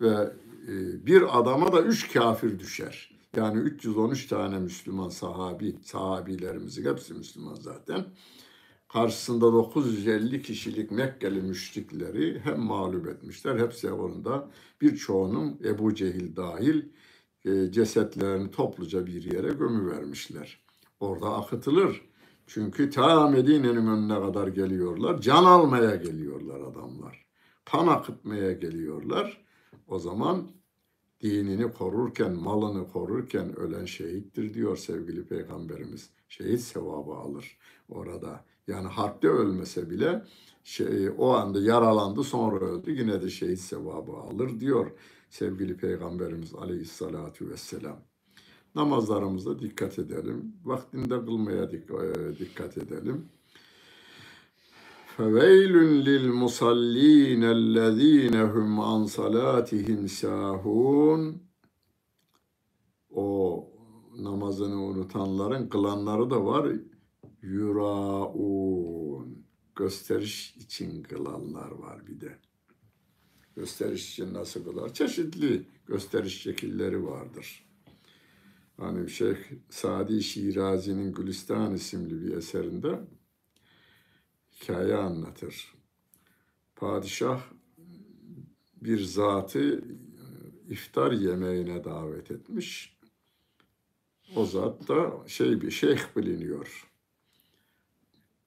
ve 0.00 0.32
e, 0.68 1.06
bir 1.06 1.38
adama 1.38 1.72
da 1.72 1.82
üç 1.82 2.12
kafir 2.12 2.58
düşer. 2.58 3.14
Yani 3.36 3.60
313 3.60 4.26
tane 4.26 4.58
Müslüman 4.58 5.08
sahabi, 5.08 5.76
sahabilerimizin 5.82 6.84
hepsi 6.84 7.14
Müslüman 7.14 7.54
zaten. 7.54 8.04
Karşısında 8.88 9.52
950 9.52 10.42
kişilik 10.42 10.90
Mekkeli 10.90 11.42
müşrikleri 11.42 12.40
hem 12.44 12.60
mağlup 12.60 13.08
etmişler, 13.08 13.58
hepsi 13.58 13.92
orada 13.92 14.50
birçoğunun 14.80 15.60
Ebu 15.64 15.94
Cehil 15.94 16.36
dahil 16.36 16.82
e, 17.44 17.72
cesetlerini 17.72 18.50
topluca 18.50 19.06
bir 19.06 19.32
yere 19.32 19.48
gömü 19.48 19.90
vermişler. 19.90 20.58
Orada 21.00 21.34
akıtılır. 21.34 22.02
Çünkü 22.46 22.90
ta 22.90 23.28
Medine'nin 23.28 23.86
önüne 23.86 24.20
kadar 24.20 24.48
geliyorlar. 24.48 25.20
Can 25.20 25.44
almaya 25.44 25.96
geliyorlar 25.96 26.60
adamlar. 26.60 27.26
Kan 27.64 27.86
akıtmaya 27.86 28.52
geliyorlar. 28.52 29.44
O 29.88 29.98
zaman 29.98 30.48
dinini 31.20 31.72
korurken, 31.72 32.32
malını 32.32 32.88
korurken 32.92 33.56
ölen 33.58 33.84
şehittir 33.84 34.54
diyor 34.54 34.76
sevgili 34.76 35.24
peygamberimiz. 35.26 36.10
Şehit 36.28 36.60
sevabı 36.60 37.12
alır 37.12 37.58
orada. 37.88 38.44
Yani 38.66 38.88
harpte 38.88 39.28
ölmese 39.28 39.90
bile 39.90 40.22
şey, 40.64 41.10
o 41.18 41.30
anda 41.30 41.60
yaralandı 41.60 42.24
sonra 42.24 42.64
öldü 42.64 42.90
yine 42.90 43.22
de 43.22 43.30
şehit 43.30 43.60
sevabı 43.60 44.12
alır 44.12 44.60
diyor 44.60 44.90
sevgili 45.30 45.76
peygamberimiz 45.76 46.54
aleyhissalatu 46.54 47.48
vesselam 47.48 47.96
Namazlarımıza 48.75 49.59
dikkat 49.59 49.99
edelim. 49.99 50.53
Vaktinde 50.63 51.25
kılmaya 51.25 51.63
e, 51.63 52.39
dikkat 52.39 52.77
edelim. 52.77 53.25
فَوَيْلٌ 55.17 55.75
لِلْمُصَلِّينَ 56.07 57.43
الَّذ۪ينَ 57.59 58.35
هُمْ 58.53 58.71
عَنْ 58.89 59.01
صَلَاتِهِمْ 59.17 60.01
سَاهُونَ 60.21 61.33
O 63.09 63.27
namazını 64.17 64.83
unutanların 64.83 65.69
kılanları 65.69 66.29
da 66.29 66.45
var. 66.45 66.71
Yuraun. 67.41 69.45
Gösteriş 69.75 70.55
için 70.55 71.03
kılanlar 71.03 71.71
var 71.71 72.07
bir 72.07 72.21
de. 72.21 72.39
Gösteriş 73.55 74.11
için 74.11 74.33
nasıl 74.33 74.63
kılar? 74.63 74.93
Çeşitli 74.93 75.67
gösteriş 75.85 76.41
şekilleri 76.41 77.05
vardır. 77.05 77.65
Hani 78.76 79.10
Şeyh 79.10 79.36
Sadi 79.70 80.22
Şirazi'nin 80.22 81.12
Gülistan 81.12 81.74
isimli 81.74 82.22
bir 82.22 82.36
eserinde 82.36 83.00
hikaye 84.52 84.96
anlatır. 84.96 85.74
Padişah 86.76 87.40
bir 88.82 89.00
zatı 89.00 89.84
iftar 90.68 91.12
yemeğine 91.12 91.84
davet 91.84 92.30
etmiş. 92.30 92.98
O 94.36 94.46
zat 94.46 94.88
da 94.88 95.12
şey 95.26 95.60
bir 95.60 95.70
şeyh 95.70 96.00
biliniyor. 96.16 96.90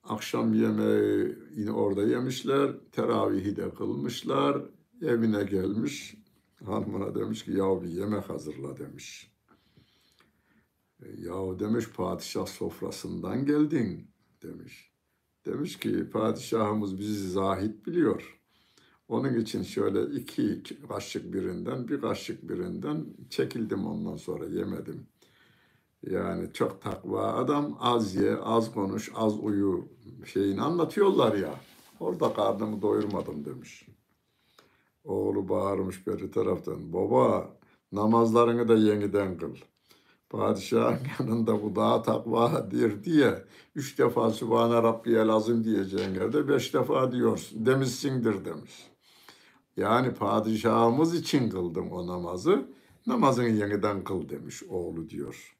Akşam 0.04 0.54
yemeği 0.54 1.36
yine 1.56 1.72
orada 1.72 2.04
yemişler. 2.04 2.72
Teravihi 2.92 3.56
de 3.56 3.74
kılmışlar. 3.74 4.62
Evine 5.02 5.44
gelmiş. 5.44 6.16
Hanımına 6.66 7.16
demiş 7.16 7.46
ki 7.46 7.52
ya 7.52 7.82
bir 7.82 7.88
yemek 7.88 8.30
hazırla 8.30 8.78
demiş. 8.78 9.37
E, 11.04 11.06
yahu 11.22 11.60
demiş 11.60 11.90
padişah 11.90 12.46
sofrasından 12.46 13.46
geldin 13.46 14.12
demiş. 14.44 14.92
Demiş 15.46 15.80
ki 15.80 16.10
padişahımız 16.10 17.00
bizi 17.00 17.30
zahit 17.30 17.86
biliyor. 17.86 18.40
Onun 19.08 19.40
için 19.40 19.64
şöyle 19.64 20.20
iki 20.20 20.62
kaşık 20.88 21.34
birinden, 21.34 21.88
bir 21.88 22.02
kaşık 22.02 22.50
birinden 22.50 23.06
çekildim 23.30 23.88
ondan 23.88 24.18
sonra 24.18 24.46
yemedim. 24.46 25.08
Yani 26.04 26.54
çok 26.54 26.82
takva 26.82 27.34
adam 27.34 27.78
az 27.80 28.16
ye, 28.16 28.36
az 28.36 28.74
konuş, 28.74 29.12
az 29.16 29.40
uyu 29.40 29.88
şeyini 30.26 30.62
anlatıyorlar 30.62 31.36
ya. 31.36 31.54
Orada 32.00 32.34
karnımı 32.34 32.82
doyurmadım 32.82 33.46
demiş. 33.46 33.88
Oğlu 35.04 35.50
bağırmış 35.50 36.08
bir 36.08 36.32
taraftan. 36.32 36.94
Baba 36.94 37.58
namazlarını 37.92 38.68
da 38.68 38.76
yeniden 38.76 39.38
kıl. 39.38 39.56
Padişahın 40.30 41.00
yanında 41.20 41.64
bu 41.64 41.76
daha 41.76 42.02
takvadır 42.02 43.04
diye 43.04 43.44
üç 43.76 44.00
defa 44.00 44.32
Sübhane 44.32 44.76
Rabbiyel 44.76 45.30
Azim 45.30 45.64
diyeceğin 45.64 46.14
yerde 46.14 46.48
beş 46.48 46.74
defa 46.74 47.12
diyorsun. 47.12 47.66
Demişsindir 47.66 48.46
demiş. 48.46 48.88
Yani 49.78 50.14
padişahımız 50.14 51.16
için 51.16 51.50
kıldım 51.50 51.92
o 51.92 52.08
namazı. 52.08 52.68
Namazını 53.08 53.50
yeniden 53.50 54.04
kıl 54.04 54.30
demiş 54.30 54.64
oğlu 54.64 55.10
diyor. 55.10 55.58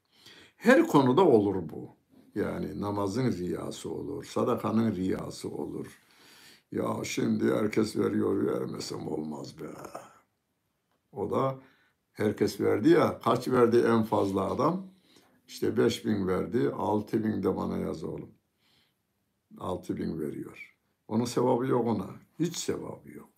Her 0.56 0.86
konuda 0.86 1.24
olur 1.26 1.54
bu. 1.68 1.96
Yani 2.34 2.80
namazın 2.80 3.32
riyası 3.32 3.90
olur, 3.90 4.24
sadakanın 4.24 4.94
riyası 4.94 5.48
olur. 5.48 5.98
Ya 6.72 6.96
şimdi 7.04 7.54
herkes 7.54 7.96
veriyor 7.96 8.46
vermesem 8.46 9.08
olmaz 9.08 9.60
be. 9.60 9.68
O 11.12 11.30
da 11.30 11.58
herkes 12.18 12.60
verdi 12.60 12.88
ya 12.88 13.20
kaç 13.24 13.48
verdi 13.48 13.84
en 13.88 14.02
fazla 14.02 14.50
adam? 14.52 14.86
İşte 15.48 15.76
5 15.76 16.04
bin 16.04 16.28
verdi, 16.28 16.70
6 16.76 17.24
bin 17.24 17.42
de 17.42 17.56
bana 17.56 17.78
yaz 17.78 18.04
oğlum. 18.04 18.30
6 19.58 19.96
bin 19.96 20.20
veriyor. 20.20 20.76
Onun 21.08 21.24
sevabı 21.24 21.66
yok 21.66 21.86
ona. 21.86 22.10
Hiç 22.38 22.56
sevabı 22.56 23.10
yok. 23.10 23.28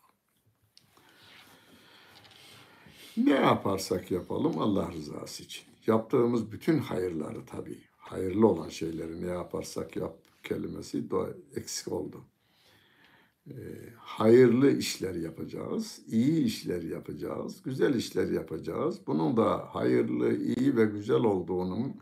Ne 3.17 3.31
yaparsak 3.31 4.11
yapalım 4.11 4.59
Allah 4.59 4.93
rızası 4.93 5.43
için. 5.43 5.65
Yaptığımız 5.87 6.53
bütün 6.53 6.79
hayırları 6.79 7.47
tabii. 7.47 7.79
Hayırlı 7.97 8.47
olan 8.47 8.69
şeyleri 8.69 9.23
ne 9.27 9.31
yaparsak 9.31 9.97
yap 9.97 10.17
kelimesi 10.43 11.05
eksik 11.57 11.93
oldu. 11.93 12.25
Ee, 13.51 13.93
hayırlı 13.97 14.79
işler 14.79 15.15
yapacağız, 15.15 16.01
iyi 16.07 16.45
işler 16.45 16.83
yapacağız, 16.83 17.63
güzel 17.63 17.95
işler 17.95 18.31
yapacağız. 18.31 18.99
Bunun 19.07 19.37
da 19.37 19.75
hayırlı, 19.75 20.37
iyi 20.37 20.77
ve 20.77 20.85
güzel 20.85 21.25
olduğunun 21.25 21.95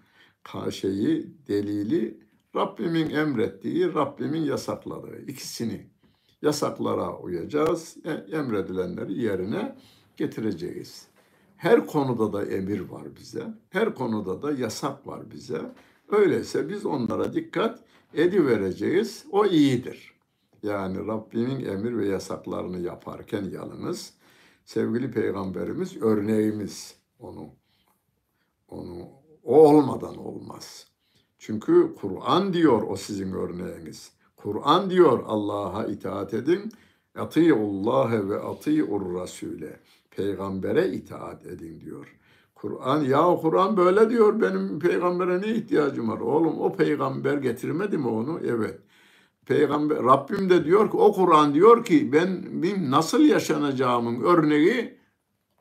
şeyi, 0.70 1.26
delili 1.48 2.20
Rabbimin 2.56 3.10
emrettiği, 3.10 3.94
Rabbimin 3.94 4.42
yasakladığı 4.42 5.22
ikisini 5.26 5.86
yasaklara 6.42 7.18
uyacağız, 7.18 7.96
e, 8.04 8.10
emredilenleri 8.10 9.20
yerine 9.20 9.76
getireceğiz. 10.16 11.06
Her 11.56 11.86
konuda 11.86 12.32
da 12.32 12.44
emir 12.44 12.80
var 12.80 13.16
bize. 13.20 13.46
Her 13.70 13.94
konuda 13.94 14.42
da 14.42 14.52
yasak 14.52 15.06
var 15.06 15.30
bize. 15.30 15.60
Öyleyse 16.08 16.68
biz 16.68 16.86
onlara 16.86 17.32
dikkat 17.32 17.80
edivereceğiz. 18.14 19.24
O 19.30 19.46
iyidir. 19.46 20.17
Yani 20.62 21.06
Rabbimin 21.06 21.64
emir 21.64 21.96
ve 21.96 22.06
yasaklarını 22.06 22.78
yaparken 22.78 23.44
yalnız 23.44 24.12
sevgili 24.64 25.10
peygamberimiz 25.10 26.02
örneğimiz 26.02 26.96
onu 27.18 27.48
onu 28.68 29.08
o 29.44 29.68
olmadan 29.68 30.16
olmaz. 30.16 30.86
Çünkü 31.38 31.94
Kur'an 32.00 32.52
diyor 32.52 32.82
o 32.82 32.96
sizin 32.96 33.32
örneğiniz. 33.32 34.12
Kur'an 34.36 34.90
diyor 34.90 35.24
Allah'a 35.26 35.84
itaat 35.84 36.34
edin. 36.34 36.72
Atiullâhe 37.14 38.28
ve 38.28 38.40
atiur 38.40 39.00
rasûle. 39.00 39.76
Peygambere 40.10 40.88
itaat 40.88 41.46
edin 41.46 41.80
diyor. 41.80 42.16
Kur'an 42.54 43.00
ya 43.00 43.36
Kur'an 43.36 43.76
böyle 43.76 44.10
diyor 44.10 44.40
benim 44.40 44.78
peygambere 44.78 45.40
ne 45.40 45.54
ihtiyacım 45.54 46.08
var? 46.08 46.20
Oğlum 46.20 46.60
o 46.60 46.72
peygamber 46.72 47.38
getirmedi 47.38 47.98
mi 47.98 48.08
onu? 48.08 48.40
Evet. 48.44 48.80
Peygamber 49.48 50.04
Rabbim 50.04 50.50
de 50.50 50.64
diyor 50.64 50.90
ki 50.90 50.96
o 50.96 51.12
Kur'an 51.12 51.54
diyor 51.54 51.84
ki 51.84 52.12
ben 52.12 52.62
benim 52.62 52.90
nasıl 52.90 53.20
yaşanacağımın 53.20 54.20
örneği 54.20 54.98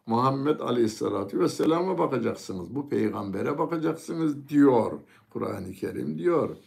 Muhammed 0.05 0.59
Aleyhisselatü 0.59 1.39
Vesselam'a 1.39 1.97
bakacaksınız. 1.97 2.75
Bu 2.75 2.89
peygambere 2.89 3.57
bakacaksınız 3.57 4.49
diyor 4.49 4.99
Kur'an-ı 5.29 5.73
Kerim 5.73 6.17
diyor. 6.17 6.57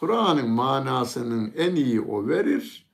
Kur'an'ın 0.00 0.50
manasının 0.50 1.52
en 1.56 1.74
iyi 1.74 2.00
o 2.00 2.28
verir 2.28 2.86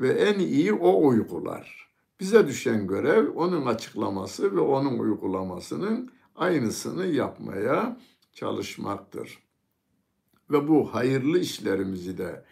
ve 0.00 0.08
en 0.08 0.38
iyi 0.38 0.72
o 0.72 1.08
uygular. 1.08 1.88
Bize 2.20 2.46
düşen 2.46 2.86
görev 2.86 3.34
onun 3.34 3.66
açıklaması 3.66 4.56
ve 4.56 4.60
onun 4.60 4.98
uygulamasının 4.98 6.10
aynısını 6.36 7.06
yapmaya 7.06 7.96
çalışmaktır. 8.32 9.38
Ve 10.50 10.68
bu 10.68 10.94
hayırlı 10.94 11.38
işlerimizi 11.38 12.18
de 12.18 12.44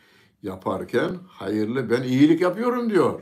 yaparken 0.43 1.11
hayırlı 1.29 1.91
ben 1.91 2.03
iyilik 2.03 2.41
yapıyorum 2.41 2.91
diyor. 2.91 3.21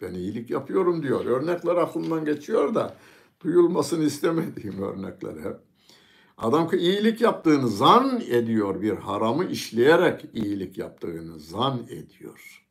Ben 0.00 0.14
iyilik 0.14 0.50
yapıyorum 0.50 1.02
diyor. 1.02 1.24
Örnekler 1.24 1.76
aklımdan 1.76 2.24
geçiyor 2.24 2.74
da 2.74 2.96
duyulmasını 3.44 4.04
istemediğim 4.04 4.82
örnekler 4.82 5.36
hep. 5.36 5.56
Adam 6.38 6.68
ki 6.68 6.76
iyilik 6.76 7.20
yaptığını 7.20 7.68
zan 7.68 8.20
ediyor. 8.20 8.82
Bir 8.82 8.96
haramı 8.96 9.44
işleyerek 9.44 10.24
iyilik 10.34 10.78
yaptığını 10.78 11.40
zan 11.40 11.82
ediyor. 11.88 12.66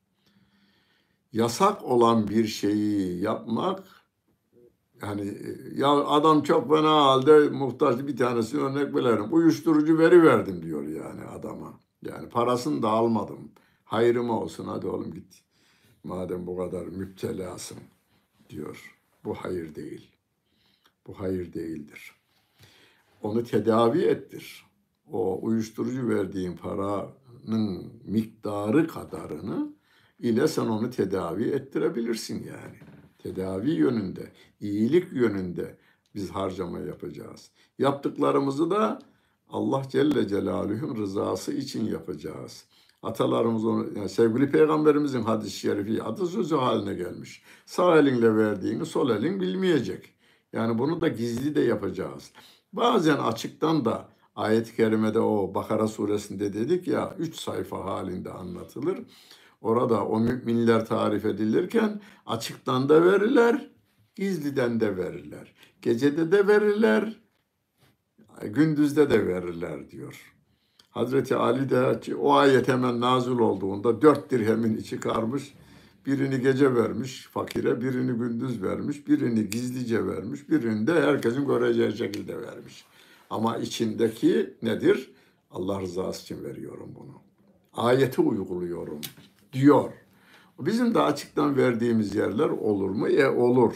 Yasak 1.34 1.84
olan 1.84 2.28
bir 2.28 2.48
şeyi 2.48 3.22
yapmak 3.22 3.84
yani 5.02 5.38
ya 5.76 5.90
adam 5.90 6.44
çok 6.44 6.70
fena 6.70 7.06
halde 7.06 7.50
muhtaç 7.50 8.00
bir 8.08 8.18
tanesi 8.18 8.60
örnek 8.60 8.96
veririm. 8.96 9.28
Uyuşturucu 9.32 9.98
veri 9.98 10.24
verdim 10.24 10.62
diyor 10.64 10.88
yani 10.88 11.24
adama. 11.24 11.80
Yani 12.02 12.30
parasını 12.30 12.84
da 12.84 12.90
almadım. 12.90 13.52
Hayrıma 13.86 14.42
olsun 14.42 14.66
hadi 14.66 14.88
oğlum 14.88 15.14
git. 15.14 15.42
Madem 16.04 16.48
bu 16.48 16.58
kadar 16.58 16.86
müptelasın 16.86 17.78
diyor. 18.50 18.96
Bu 19.24 19.34
hayır 19.34 19.76
değil. 19.76 20.12
Bu 21.08 21.20
hayır 21.20 21.54
değildir. 21.54 22.12
Onu 23.24 23.44
tedavi 23.44 24.02
ettir. 24.02 24.66
O 25.12 25.40
uyuşturucu 25.42 26.10
verdiğin 26.10 26.58
paranın 26.58 27.94
miktarı 28.06 28.88
kadarını 28.88 29.74
ile 30.20 30.48
sen 30.48 30.66
onu 30.66 30.90
tedavi 30.90 31.44
ettirebilirsin 31.44 32.44
yani. 32.44 32.78
Tedavi 33.18 33.72
yönünde, 33.72 34.32
iyilik 34.60 35.14
yönünde 35.14 35.78
biz 36.16 36.30
harcama 36.30 36.80
yapacağız. 36.80 37.52
Yaptıklarımızı 37.80 38.70
da 38.70 39.00
Allah 39.50 39.84
Celle 39.90 40.28
Celaluhu'nun 40.28 40.96
rızası 40.98 41.54
için 41.54 41.86
yapacağız. 41.86 42.66
Atalarımız 43.06 43.66
onu, 43.66 43.88
yani 43.96 44.10
sevgili 44.10 44.52
peygamberimizin 44.52 45.22
hadis-i 45.22 45.60
şerifi 45.60 46.04
atasözü 46.04 46.56
haline 46.56 46.94
gelmiş. 46.94 47.44
Sağ 47.66 48.00
elinle 48.00 48.36
verdiğini 48.36 48.86
sol 48.86 49.10
elin 49.10 49.42
bilmeyecek. 49.42 50.14
Yani 50.54 50.78
bunu 50.78 51.02
da 51.02 51.08
gizli 51.08 51.56
de 51.56 51.62
yapacağız. 51.62 52.32
Bazen 52.74 53.18
açıktan 53.18 53.86
da 53.86 54.10
ayet-i 54.36 54.76
kerimede 54.76 55.20
o 55.20 55.56
Bakara 55.56 55.88
suresinde 55.88 56.54
dedik 56.54 56.88
ya 56.88 57.16
üç 57.20 57.36
sayfa 57.36 57.86
halinde 57.86 58.32
anlatılır. 58.32 59.00
Orada 59.62 60.06
o 60.06 60.20
müminler 60.20 60.86
tarif 60.86 61.26
edilirken 61.26 62.02
açıktan 62.26 62.90
da 62.90 63.06
verirler, 63.06 63.70
gizliden 64.16 64.80
de 64.80 64.98
verirler. 64.98 65.54
Gecede 65.82 66.32
de 66.32 66.48
verirler, 66.48 67.22
gündüzde 68.44 69.10
de 69.10 69.28
verirler 69.28 69.90
diyor. 69.90 70.35
Hazreti 70.96 71.36
Ali 71.36 71.70
de 71.70 72.16
o 72.16 72.34
ayet 72.34 72.68
hemen 72.68 73.02
nazil 73.02 73.32
olduğunda 73.32 74.02
dört 74.02 74.32
dirhemin 74.32 74.78
içi 74.78 75.00
karmış. 75.00 75.54
Birini 76.06 76.42
gece 76.42 76.76
vermiş 76.76 77.28
fakire, 77.32 77.82
birini 77.82 78.12
gündüz 78.12 78.64
vermiş, 78.64 79.08
birini 79.08 79.50
gizlice 79.50 80.08
vermiş, 80.08 80.50
birini 80.50 80.88
de 80.88 80.94
herkesin 81.02 81.48
göreceği 81.48 81.98
şekilde 81.98 82.42
vermiş. 82.42 82.86
Ama 83.30 83.58
içindeki 83.58 84.54
nedir? 84.62 85.12
Allah 85.52 85.82
rızası 85.82 86.22
için 86.22 86.44
veriyorum 86.44 86.90
bunu. 87.00 87.22
Ayeti 87.74 88.22
uyguluyorum 88.22 89.02
diyor. 89.54 89.92
Bizim 90.60 90.94
de 90.96 91.00
açıktan 91.00 91.58
verdiğimiz 91.58 92.16
yerler 92.16 92.50
olur 92.50 92.90
mu? 92.90 93.08
E 93.08 93.28
olur. 93.28 93.74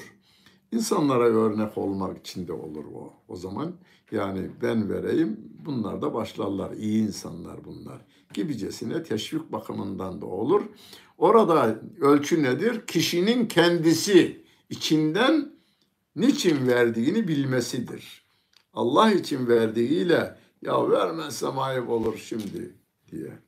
İnsanlara 0.72 1.24
örnek 1.24 1.78
olmak 1.78 2.18
için 2.18 2.48
de 2.48 2.54
olur 2.54 2.86
o. 2.96 3.14
O 3.28 3.36
zaman 3.36 3.74
yani 4.12 4.50
ben 4.62 4.90
vereyim 4.90 5.40
bunlar 5.66 6.02
da 6.02 6.14
başlarlar. 6.14 6.72
İyi 6.72 7.08
insanlar 7.08 7.66
bunlar. 7.66 8.06
Gibicesine 8.34 9.04
teşvik 9.04 9.52
bakımından 9.52 10.22
da 10.22 10.26
olur. 10.26 10.62
Orada 11.18 11.80
ölçü 12.02 12.44
nedir? 12.44 12.88
Kişinin 12.88 13.48
kendisi 13.48 14.44
içinden 14.70 15.52
niçin 16.16 16.68
verdiğini 16.68 17.28
bilmesidir. 17.28 18.26
Allah 18.74 19.12
için 19.12 19.48
verdiğiyle 19.48 20.38
ya 20.62 20.90
vermezsem 20.90 21.60
ayıp 21.60 21.90
olur 21.90 22.18
şimdi 22.18 22.76
diye. 23.12 23.40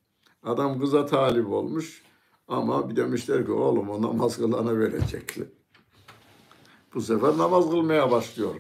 Adam 0.43 0.79
kıza 0.79 1.05
talip 1.05 1.47
olmuş 1.49 2.03
ama 2.47 2.89
bir 2.89 2.95
demişler 2.95 3.45
ki 3.45 3.51
oğlum 3.51 3.89
o 3.89 4.01
namaz 4.01 4.37
kılana 4.37 4.79
verecekler. 4.79 5.47
Bu 6.93 7.01
sefer 7.01 7.37
namaz 7.37 7.69
kılmaya 7.69 8.11
başlıyor. 8.11 8.55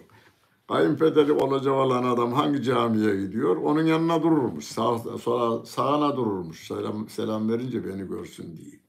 Kayınpederi 0.67 1.31
olacak 1.31 1.73
olan 1.73 2.03
adam 2.03 2.33
hangi 2.33 2.63
camiye 2.63 3.21
gidiyor? 3.21 3.57
Onun 3.57 3.85
yanına 3.85 4.23
dururmuş. 4.23 4.65
Sağ, 4.65 4.97
sağ, 4.97 5.65
sağına 5.65 6.17
dururmuş. 6.17 6.67
Selam, 6.67 7.09
selam 7.09 7.49
verince 7.49 7.85
beni 7.87 8.07
görsün 8.07 8.57
diye. 8.57 8.79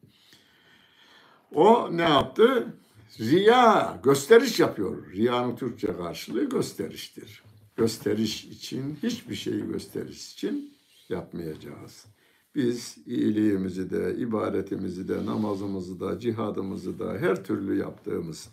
O 1.54 1.96
ne 1.96 2.02
yaptı? 2.02 2.74
Riya, 3.20 4.00
gösteriş 4.04 4.60
yapıyor. 4.60 5.12
Riyanın 5.12 5.56
Türkçe 5.56 5.96
karşılığı 5.96 6.44
gösteriştir. 6.44 7.42
Gösteriş 7.76 8.44
için, 8.44 8.98
hiçbir 9.02 9.34
şeyi 9.34 9.66
gösteriş 9.66 10.32
için 10.32 10.74
yapmayacağız. 11.08 12.06
Biz 12.54 12.98
iyiliğimizi 13.06 13.90
de, 13.90 14.16
ibadetimizi 14.18 15.08
de, 15.08 15.26
namazımızı 15.26 16.00
da, 16.00 16.20
cihadımızı 16.20 16.98
da, 16.98 17.12
her 17.12 17.44
türlü 17.44 17.78
yaptığımız 17.78 18.48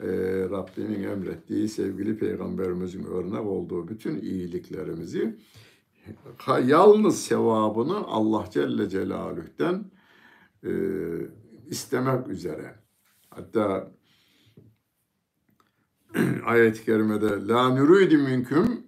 e, 0.00 0.06
Rabbimin 0.50 1.02
emrettiği 1.02 1.68
sevgili 1.68 2.18
peygamberimizin 2.18 3.04
örnek 3.04 3.46
olduğu 3.46 3.88
bütün 3.88 4.20
iyiliklerimizi 4.20 5.36
yalnız 6.66 7.20
sevabını 7.22 7.96
Allah 7.96 8.48
Celle 8.50 8.88
Celaluh'ten 8.88 9.84
e, 10.64 10.70
istemek 11.66 12.28
üzere. 12.28 12.74
Hatta 13.30 13.92
ayet-i 16.44 16.84
kerimede 16.84 17.46
la 17.48 17.68
nuridu 17.68 18.18
minkum 18.18 18.86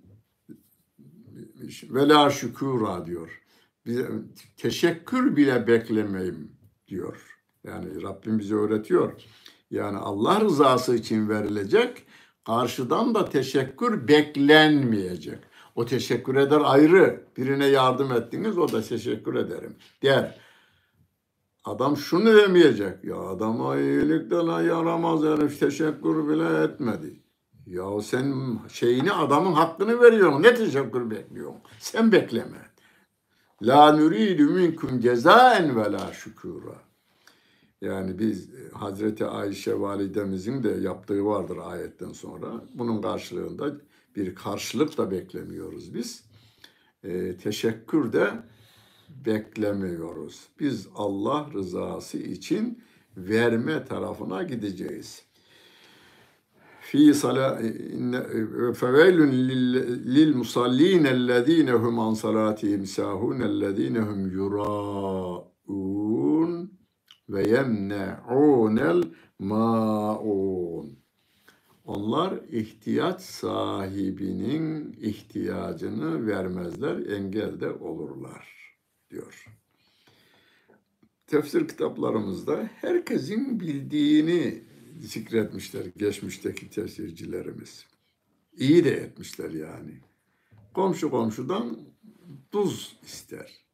ve 1.82 2.08
la 2.08 2.30
şükura 2.30 3.06
diyor. 3.06 3.42
Bize 3.86 4.08
teşekkür 4.56 5.36
bile 5.36 5.66
beklemeyim 5.66 6.52
diyor. 6.88 7.38
Yani 7.64 8.02
Rabbim 8.02 8.38
bize 8.38 8.54
öğretiyor. 8.54 9.12
Yani 9.70 9.98
Allah 9.98 10.40
rızası 10.40 10.96
için 10.96 11.28
verilecek, 11.28 12.06
karşıdan 12.46 13.14
da 13.14 13.24
teşekkür 13.24 14.08
beklenmeyecek. 14.08 15.38
O 15.74 15.86
teşekkür 15.86 16.36
eder 16.36 16.60
ayrı. 16.64 17.24
Birine 17.36 17.66
yardım 17.66 18.12
ettiniz, 18.12 18.58
o 18.58 18.72
da 18.72 18.82
teşekkür 18.82 19.34
ederim 19.34 19.76
der. 20.02 20.38
Adam 21.64 21.96
şunu 21.96 22.36
demeyecek. 22.36 23.04
Ya 23.04 23.16
adama 23.16 23.76
iyilikten 23.76 24.62
yaramaz 24.62 25.22
herif 25.22 25.60
teşekkür 25.60 26.28
bile 26.28 26.62
etmedi. 26.62 27.22
Ya 27.66 28.00
sen 28.02 28.58
şeyini 28.72 29.12
adamın 29.12 29.52
hakkını 29.52 30.00
veriyorsun. 30.00 30.42
Ne 30.42 30.54
teşekkür 30.54 31.10
bekliyorsun? 31.10 31.60
Sen 31.78 32.12
bekleme. 32.12 32.58
La 33.62 33.92
nuridu 33.92 34.42
minkum 34.42 35.00
cezaen 35.00 35.76
ve 35.76 35.92
la 35.92 36.12
şükura. 36.12 36.87
Yani 37.80 38.18
biz 38.18 38.48
e, 38.48 38.70
Hazreti 38.72 39.26
Ayşe 39.26 39.80
validemizin 39.80 40.62
de 40.62 40.68
yaptığı 40.68 41.24
vardır 41.24 41.56
ayetten 41.56 42.12
sonra. 42.12 42.64
Bunun 42.74 43.02
karşılığında 43.02 43.76
bir 44.16 44.34
karşılık 44.34 44.98
da 44.98 45.10
beklemiyoruz 45.10 45.94
biz. 45.94 46.24
E, 47.04 47.36
teşekkür 47.36 48.12
de 48.12 48.30
beklemiyoruz. 49.26 50.48
Biz 50.60 50.88
Allah 50.94 51.50
rızası 51.54 52.18
için 52.18 52.82
verme 53.16 53.84
tarafına 53.84 54.42
gideceğiz. 54.42 55.22
Fi 56.80 57.14
sala 57.14 57.58
fevelun 58.74 59.32
lil, 59.32 59.74
lil 60.14 60.36
musallin 60.36 61.04
ellezine 61.04 61.72
hum 61.72 61.98
an 61.98 62.14
salatihim 62.14 62.86
sahun 62.86 63.40
ellezine 63.40 63.98
hum 63.98 64.30
yuraun 64.30 65.48
ve 67.28 67.48
yemne'unel 67.48 69.02
maun. 69.38 70.98
Onlar 71.84 72.40
ihtiyaç 72.50 73.20
sahibinin 73.20 74.96
ihtiyacını 75.00 76.26
vermezler, 76.26 76.96
engelde 77.06 77.70
olurlar 77.70 78.74
diyor. 79.10 79.46
Tefsir 81.26 81.68
kitaplarımızda 81.68 82.70
herkesin 82.74 83.60
bildiğini 83.60 84.62
zikretmişler 85.00 85.86
geçmişteki 85.96 86.70
tefsircilerimiz. 86.70 87.86
İyi 88.56 88.84
de 88.84 88.90
etmişler 88.90 89.50
yani. 89.50 90.00
Komşu 90.74 91.10
komşudan 91.10 91.78
tuz 92.50 92.98
ister. 93.02 93.67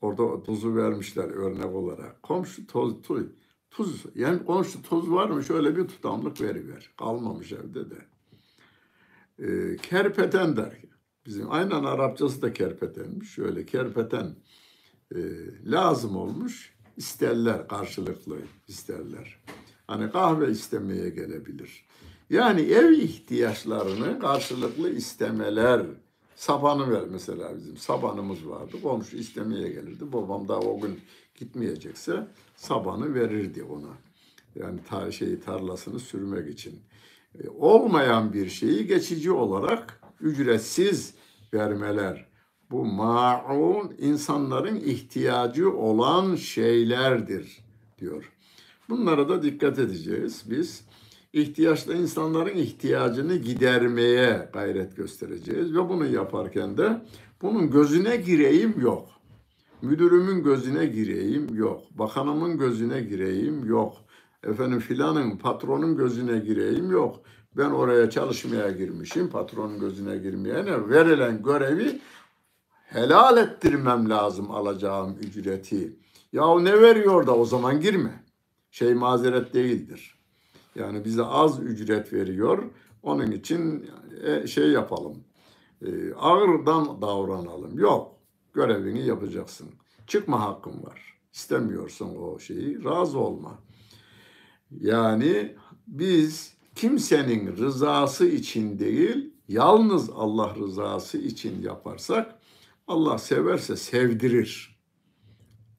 Orada 0.00 0.42
tuzu 0.42 0.76
vermişler 0.76 1.30
örnek 1.30 1.74
olarak. 1.74 2.22
Komşu 2.22 2.66
toz, 2.66 3.02
tuz, 3.02 3.22
tuz 3.70 4.04
yani 4.14 4.44
komşu 4.44 4.82
tuz 4.82 5.10
var 5.10 5.30
mı 5.30 5.44
şöyle 5.44 5.76
bir 5.76 5.88
tutamlık 5.88 6.40
veriver. 6.40 6.90
Kalmamış 6.96 7.52
evde 7.52 7.90
de. 7.90 8.06
Ee, 9.38 9.76
kerpeten 9.76 10.56
der. 10.56 10.76
Bizim 11.26 11.52
aynen 11.52 11.84
Arapçası 11.84 12.42
da 12.42 12.52
kerpetenmiş. 12.52 13.30
Şöyle 13.30 13.66
kerpeten 13.66 14.36
e, 15.14 15.18
lazım 15.64 16.16
olmuş. 16.16 16.74
İsterler 16.96 17.68
karşılıklı 17.68 18.36
isterler. 18.68 19.40
Hani 19.86 20.12
kahve 20.12 20.50
istemeye 20.50 21.10
gelebilir. 21.10 21.86
Yani 22.30 22.60
ev 22.60 22.92
ihtiyaçlarını 22.92 24.18
karşılıklı 24.18 24.90
istemeler. 24.90 25.86
Sabanı 26.40 26.90
ver 26.90 27.04
mesela 27.10 27.56
bizim. 27.56 27.76
Sabanımız 27.76 28.48
vardı. 28.48 28.76
Komşu 28.82 29.16
istemeye 29.16 29.68
gelirdi. 29.68 30.12
Babam 30.12 30.48
da 30.48 30.60
o 30.60 30.80
gün 30.80 31.00
gitmeyecekse 31.38 32.26
sabanı 32.56 33.14
verirdi 33.14 33.62
ona. 33.62 33.92
Yani 34.54 34.80
ta 34.88 35.12
şeyi 35.12 35.40
tarlasını 35.40 36.00
sürmek 36.00 36.48
için. 36.48 36.80
E, 37.44 37.48
olmayan 37.48 38.32
bir 38.32 38.48
şeyi 38.48 38.86
geçici 38.86 39.32
olarak 39.32 40.00
ücretsiz 40.20 41.14
vermeler. 41.54 42.26
Bu 42.70 42.84
maun 42.84 43.94
insanların 43.98 44.76
ihtiyacı 44.76 45.72
olan 45.76 46.36
şeylerdir 46.36 47.64
diyor. 47.98 48.32
Bunlara 48.88 49.28
da 49.28 49.42
dikkat 49.42 49.78
edeceğiz. 49.78 50.44
Biz 50.50 50.84
ihtiyaçlı 51.32 51.94
insanların 51.94 52.56
ihtiyacını 52.56 53.36
gidermeye 53.36 54.48
gayret 54.52 54.96
göstereceğiz 54.96 55.74
ve 55.74 55.88
bunu 55.88 56.06
yaparken 56.06 56.76
de 56.78 57.02
bunun 57.42 57.70
gözüne 57.70 58.16
gireyim 58.16 58.80
yok. 58.80 59.08
Müdürümün 59.82 60.42
gözüne 60.42 60.86
gireyim 60.86 61.54
yok. 61.54 61.82
Bakanımın 61.90 62.58
gözüne 62.58 63.00
gireyim 63.00 63.64
yok. 63.64 63.96
Efendim 64.44 64.78
filanın 64.80 65.36
patronun 65.36 65.96
gözüne 65.96 66.38
gireyim 66.38 66.90
yok. 66.90 67.20
Ben 67.56 67.70
oraya 67.70 68.10
çalışmaya 68.10 68.70
girmişim. 68.70 69.28
Patronun 69.28 69.80
gözüne 69.80 70.16
girmeyene 70.16 70.88
verilen 70.88 71.42
görevi 71.42 72.00
helal 72.84 73.36
ettirmem 73.36 74.10
lazım 74.10 74.50
alacağım 74.50 75.16
ücreti. 75.20 75.96
Ya 76.32 76.60
ne 76.60 76.80
veriyor 76.80 77.26
da 77.26 77.36
o 77.36 77.44
zaman 77.44 77.80
girme. 77.80 78.24
Şey 78.70 78.94
mazeret 78.94 79.54
değildir. 79.54 80.19
Yani 80.74 81.04
bize 81.04 81.24
az 81.24 81.60
ücret 81.60 82.12
veriyor. 82.12 82.64
Onun 83.02 83.30
için 83.30 83.90
e, 84.22 84.46
şey 84.46 84.70
yapalım. 84.70 85.24
E, 85.82 86.14
ağırdan 86.14 87.02
davranalım. 87.02 87.78
Yok. 87.78 88.16
Görevini 88.52 89.06
yapacaksın. 89.06 89.68
Çıkma 90.06 90.40
hakkın 90.40 90.82
var. 90.82 91.18
İstemiyorsan 91.32 92.22
o 92.22 92.38
şeyi 92.38 92.84
razı 92.84 93.18
olma. 93.18 93.58
Yani 94.70 95.56
biz 95.86 96.54
kimsenin 96.74 97.56
rızası 97.56 98.26
için 98.26 98.78
değil, 98.78 99.34
yalnız 99.48 100.10
Allah 100.10 100.54
rızası 100.54 101.18
için 101.18 101.62
yaparsak 101.62 102.34
Allah 102.86 103.18
severse 103.18 103.76
sevdirir. 103.76 104.80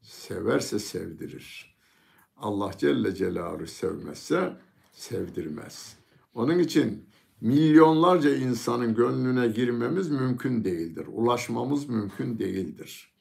Severse 0.01 0.79
sevdirir. 0.79 1.75
Allah 2.37 2.71
Celle 2.77 3.15
Celaluhu 3.15 3.67
sevmezse 3.67 4.57
sevdirmez. 5.01 5.97
Onun 6.33 6.59
için 6.59 7.09
milyonlarca 7.41 8.35
insanın 8.35 8.95
gönlüne 8.95 9.47
girmemiz 9.47 10.09
mümkün 10.09 10.63
değildir. 10.63 11.07
Ulaşmamız 11.11 11.89
mümkün 11.89 12.39
değildir. 12.39 13.13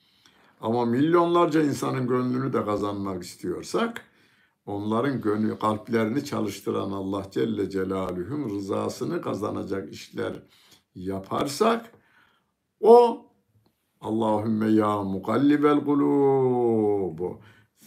Ama 0.60 0.84
milyonlarca 0.84 1.62
insanın 1.62 2.06
gönlünü 2.06 2.52
de 2.52 2.64
kazanmak 2.64 3.22
istiyorsak 3.22 4.04
onların 4.66 5.20
gönlü 5.20 5.58
kalplerini 5.58 6.24
çalıştıran 6.24 6.90
Allah 6.90 7.26
Celle 7.30 7.70
Celaluhu'nun 7.70 8.50
rızasını 8.50 9.22
kazanacak 9.22 9.92
işler 9.92 10.42
yaparsak 10.94 11.92
o 12.80 13.26
Allahümme 14.00 14.68
ya 14.68 15.02
mukallibel 15.02 15.84
kulub 15.84 17.20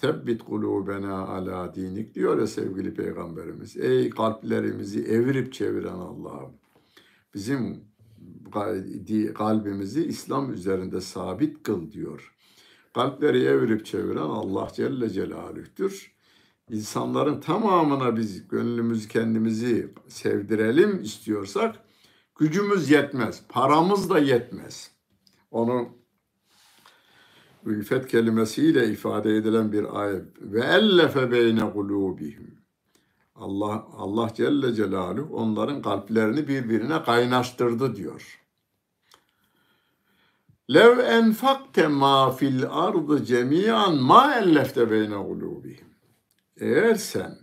Sebbit 0.03 0.43
kulubena 0.43 1.27
ala 1.27 1.75
dinik 1.75 2.15
diyor 2.15 2.39
ya 2.39 2.47
sevgili 2.47 2.93
peygamberimiz. 2.93 3.77
Ey 3.77 4.09
kalplerimizi 4.09 5.03
evirip 5.03 5.53
çeviren 5.53 5.93
Allah'ım. 5.93 6.53
Bizim 7.33 7.85
kalbimizi 9.35 10.05
İslam 10.05 10.53
üzerinde 10.53 11.01
sabit 11.01 11.63
kıl 11.63 11.91
diyor. 11.91 12.33
Kalpleri 12.93 13.43
evirip 13.43 13.85
çeviren 13.85 14.17
Allah 14.17 14.67
Celle 14.73 15.09
Celaluh'tür. 15.09 16.13
İnsanların 16.69 17.39
tamamına 17.39 18.17
biz 18.17 18.47
gönlümüzü 18.47 19.07
kendimizi 19.07 19.93
sevdirelim 20.07 21.01
istiyorsak 21.01 21.75
gücümüz 22.39 22.91
yetmez, 22.91 23.43
paramız 23.49 24.09
da 24.09 24.19
yetmez. 24.19 24.91
Onu 25.51 25.89
ülfet 27.65 28.07
kelimesiyle 28.07 28.87
ifade 28.87 29.35
edilen 29.35 29.71
bir 29.71 30.01
ayet. 30.01 30.25
Ve 30.41 30.59
ellefe 30.59 31.31
beyne 31.31 31.71
kulubihim. 31.71 32.57
Allah 33.35 33.87
Allah 33.97 34.31
Celle 34.35 34.73
Celaluhu 34.73 35.35
onların 35.35 35.81
kalplerini 35.81 36.47
birbirine 36.47 37.03
kaynaştırdı 37.03 37.95
diyor. 37.95 38.39
Lev 40.73 40.99
enfakte 40.99 41.87
ma 41.87 42.31
fil 42.31 42.63
ardı 42.69 43.25
cemiyan 43.25 43.95
ma 43.95 44.35
ellefte 44.35 44.91
beyne 44.91 45.15
kulubihim. 45.15 45.87
Eğer 46.57 46.95
sen 46.95 47.37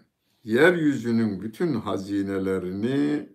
yeryüzünün 0.45 1.43
bütün 1.43 1.75
hazinelerini 1.75 3.29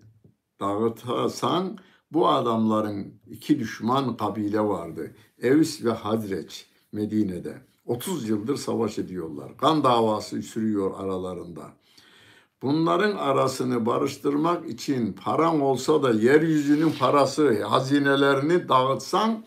dağıtasan 0.59 1.77
bu 2.11 2.27
adamların 2.27 3.13
iki 3.27 3.59
düşman 3.59 4.17
kabile 4.17 4.59
vardı. 4.59 5.11
Evs 5.41 5.83
ve 5.83 5.91
Hazreç 5.91 6.74
Medine'de. 6.95 7.57
30 7.85 8.29
yıldır 8.29 8.57
savaş 8.57 8.99
ediyorlar. 8.99 9.57
Kan 9.57 9.83
davası 9.83 10.41
sürüyor 10.41 10.91
aralarında. 10.99 11.73
Bunların 12.61 13.17
arasını 13.17 13.85
barıştırmak 13.85 14.69
için 14.69 15.13
paran 15.13 15.61
olsa 15.61 16.03
da 16.03 16.11
yeryüzünün 16.11 16.91
parası, 16.99 17.63
hazinelerini 17.63 18.69
dağıtsan 18.69 19.45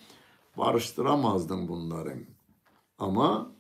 barıştıramazdın 0.59 1.69
bunların. 1.69 2.21
Ama 2.99 3.53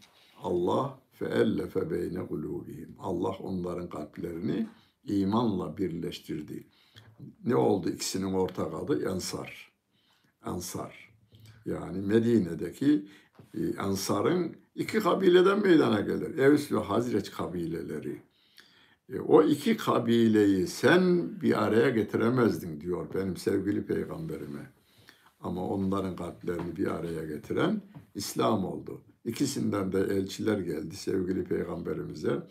Allah 0.42 0.98
feellefe 1.12 1.90
beyne 1.90 2.26
kulubihim. 2.26 2.96
Allah 2.98 3.36
onların 3.40 3.88
kalplerini 3.88 4.66
imanla 5.04 5.76
birleştirdi. 5.76 6.66
Ne 7.44 7.56
oldu 7.56 7.90
ikisinin 7.90 8.32
ortak 8.32 8.74
adı? 8.74 9.10
Ensar. 9.10 9.72
Ensar. 10.46 11.08
Yani 11.66 12.00
Medine'deki 12.00 13.06
e, 13.54 13.60
Ensar'ın 13.86 14.56
iki 14.74 15.00
kabileden 15.00 15.62
meydana 15.62 16.00
gelir. 16.00 16.38
Evs 16.38 16.72
ve 16.72 16.78
Hazreç 16.78 17.30
kabileleri. 17.30 18.22
E, 19.12 19.20
o 19.20 19.42
iki 19.42 19.76
kabileyi 19.76 20.66
sen 20.66 21.30
bir 21.40 21.64
araya 21.64 21.90
getiremezdin 21.90 22.80
diyor 22.80 23.06
benim 23.14 23.36
sevgili 23.36 23.86
peygamberime. 23.86 24.72
Ama 25.40 25.68
onların 25.68 26.16
kalplerini 26.16 26.76
bir 26.76 26.86
araya 26.86 27.24
getiren 27.24 27.82
İslam 28.14 28.64
oldu. 28.64 29.00
İkisinden 29.24 29.92
de 29.92 30.00
elçiler 30.00 30.58
geldi 30.58 30.96
sevgili 30.96 31.44
peygamberimize. 31.44 32.46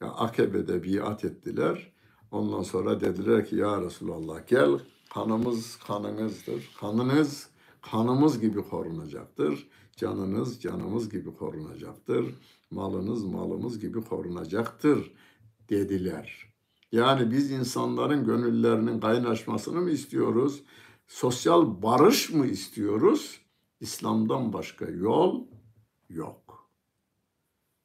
Ya, 0.00 0.08
Akebe'de 0.08 0.84
biat 0.84 1.24
ettiler. 1.24 1.92
Ondan 2.30 2.62
sonra 2.62 3.00
dediler 3.00 3.46
ki 3.46 3.56
ya 3.56 3.82
Resulallah 3.82 4.46
gel 4.46 4.78
kanımız 5.14 5.76
kanınızdır. 5.76 6.70
Kanınız 6.80 7.48
kanımız 7.90 8.40
gibi 8.40 8.62
korunacaktır. 8.62 9.68
Canınız 9.96 10.60
canımız 10.60 11.10
gibi 11.10 11.34
korunacaktır. 11.34 12.34
Malınız 12.70 13.24
malımız 13.24 13.78
gibi 13.78 14.00
korunacaktır 14.00 15.12
dediler. 15.68 16.54
Yani 16.92 17.30
biz 17.30 17.50
insanların 17.50 18.24
gönüllerinin 18.24 19.00
kaynaşmasını 19.00 19.80
mı 19.80 19.90
istiyoruz? 19.90 20.62
Sosyal 21.06 21.82
barış 21.82 22.30
mı 22.30 22.46
istiyoruz? 22.46 23.40
İslam'dan 23.80 24.52
başka 24.52 24.84
yol 24.84 25.46
yok. 26.08 26.70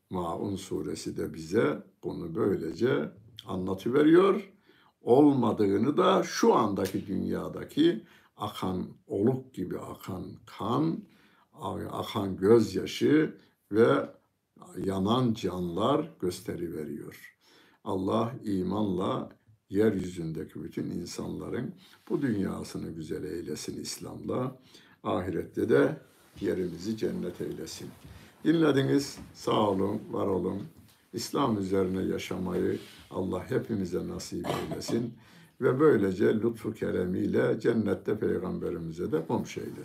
Maun 0.10 0.55
suresi 0.55 1.18
de 1.18 1.34
bize 1.34 1.84
bunu 2.03 2.36
böylece 2.36 3.12
anlatıveriyor. 3.45 4.51
Olmadığını 5.01 5.97
da 5.97 6.24
şu 6.24 6.53
andaki 6.53 7.07
dünyadaki 7.07 8.03
akan 8.38 8.88
oluk 9.07 9.53
gibi 9.53 9.80
akan 9.80 10.26
kan, 10.45 11.03
akan 11.91 12.38
gözyaşı 12.38 13.36
ve 13.72 14.10
yanan 14.78 15.34
canlar 15.34 16.12
gösteriveriyor. 16.20 17.36
Allah 17.84 18.34
imanla 18.43 19.30
yeryüzündeki 19.70 20.64
bütün 20.64 20.89
insanların 20.89 21.76
bu 22.10 22.22
dünyasını 22.22 22.91
güzel 22.91 23.24
eylesin 23.24 23.82
İslam'la. 23.82 24.60
Ahirette 25.03 25.70
de 25.70 25.97
yerimizi 26.41 26.97
cennet 26.97 27.41
eylesin. 27.41 27.88
Dinlediniz. 28.43 29.18
Sağ 29.34 29.70
olun, 29.70 30.01
var 30.12 30.28
olun. 30.28 30.62
İslam 31.14 31.57
üzerine 31.57 32.01
yaşamayı 32.01 32.80
Allah 33.12 33.49
hepimize 33.49 34.07
nasip 34.07 34.47
eylesin. 34.47 35.14
Ve 35.62 35.80
böylece 35.80 36.26
lütfu 36.26 36.74
keremiyle 36.74 37.60
cennette 37.60 38.20
peygamberimize 38.20 39.12
de 39.12 39.26
komşu 39.28 39.62
eylesin. 39.62 39.84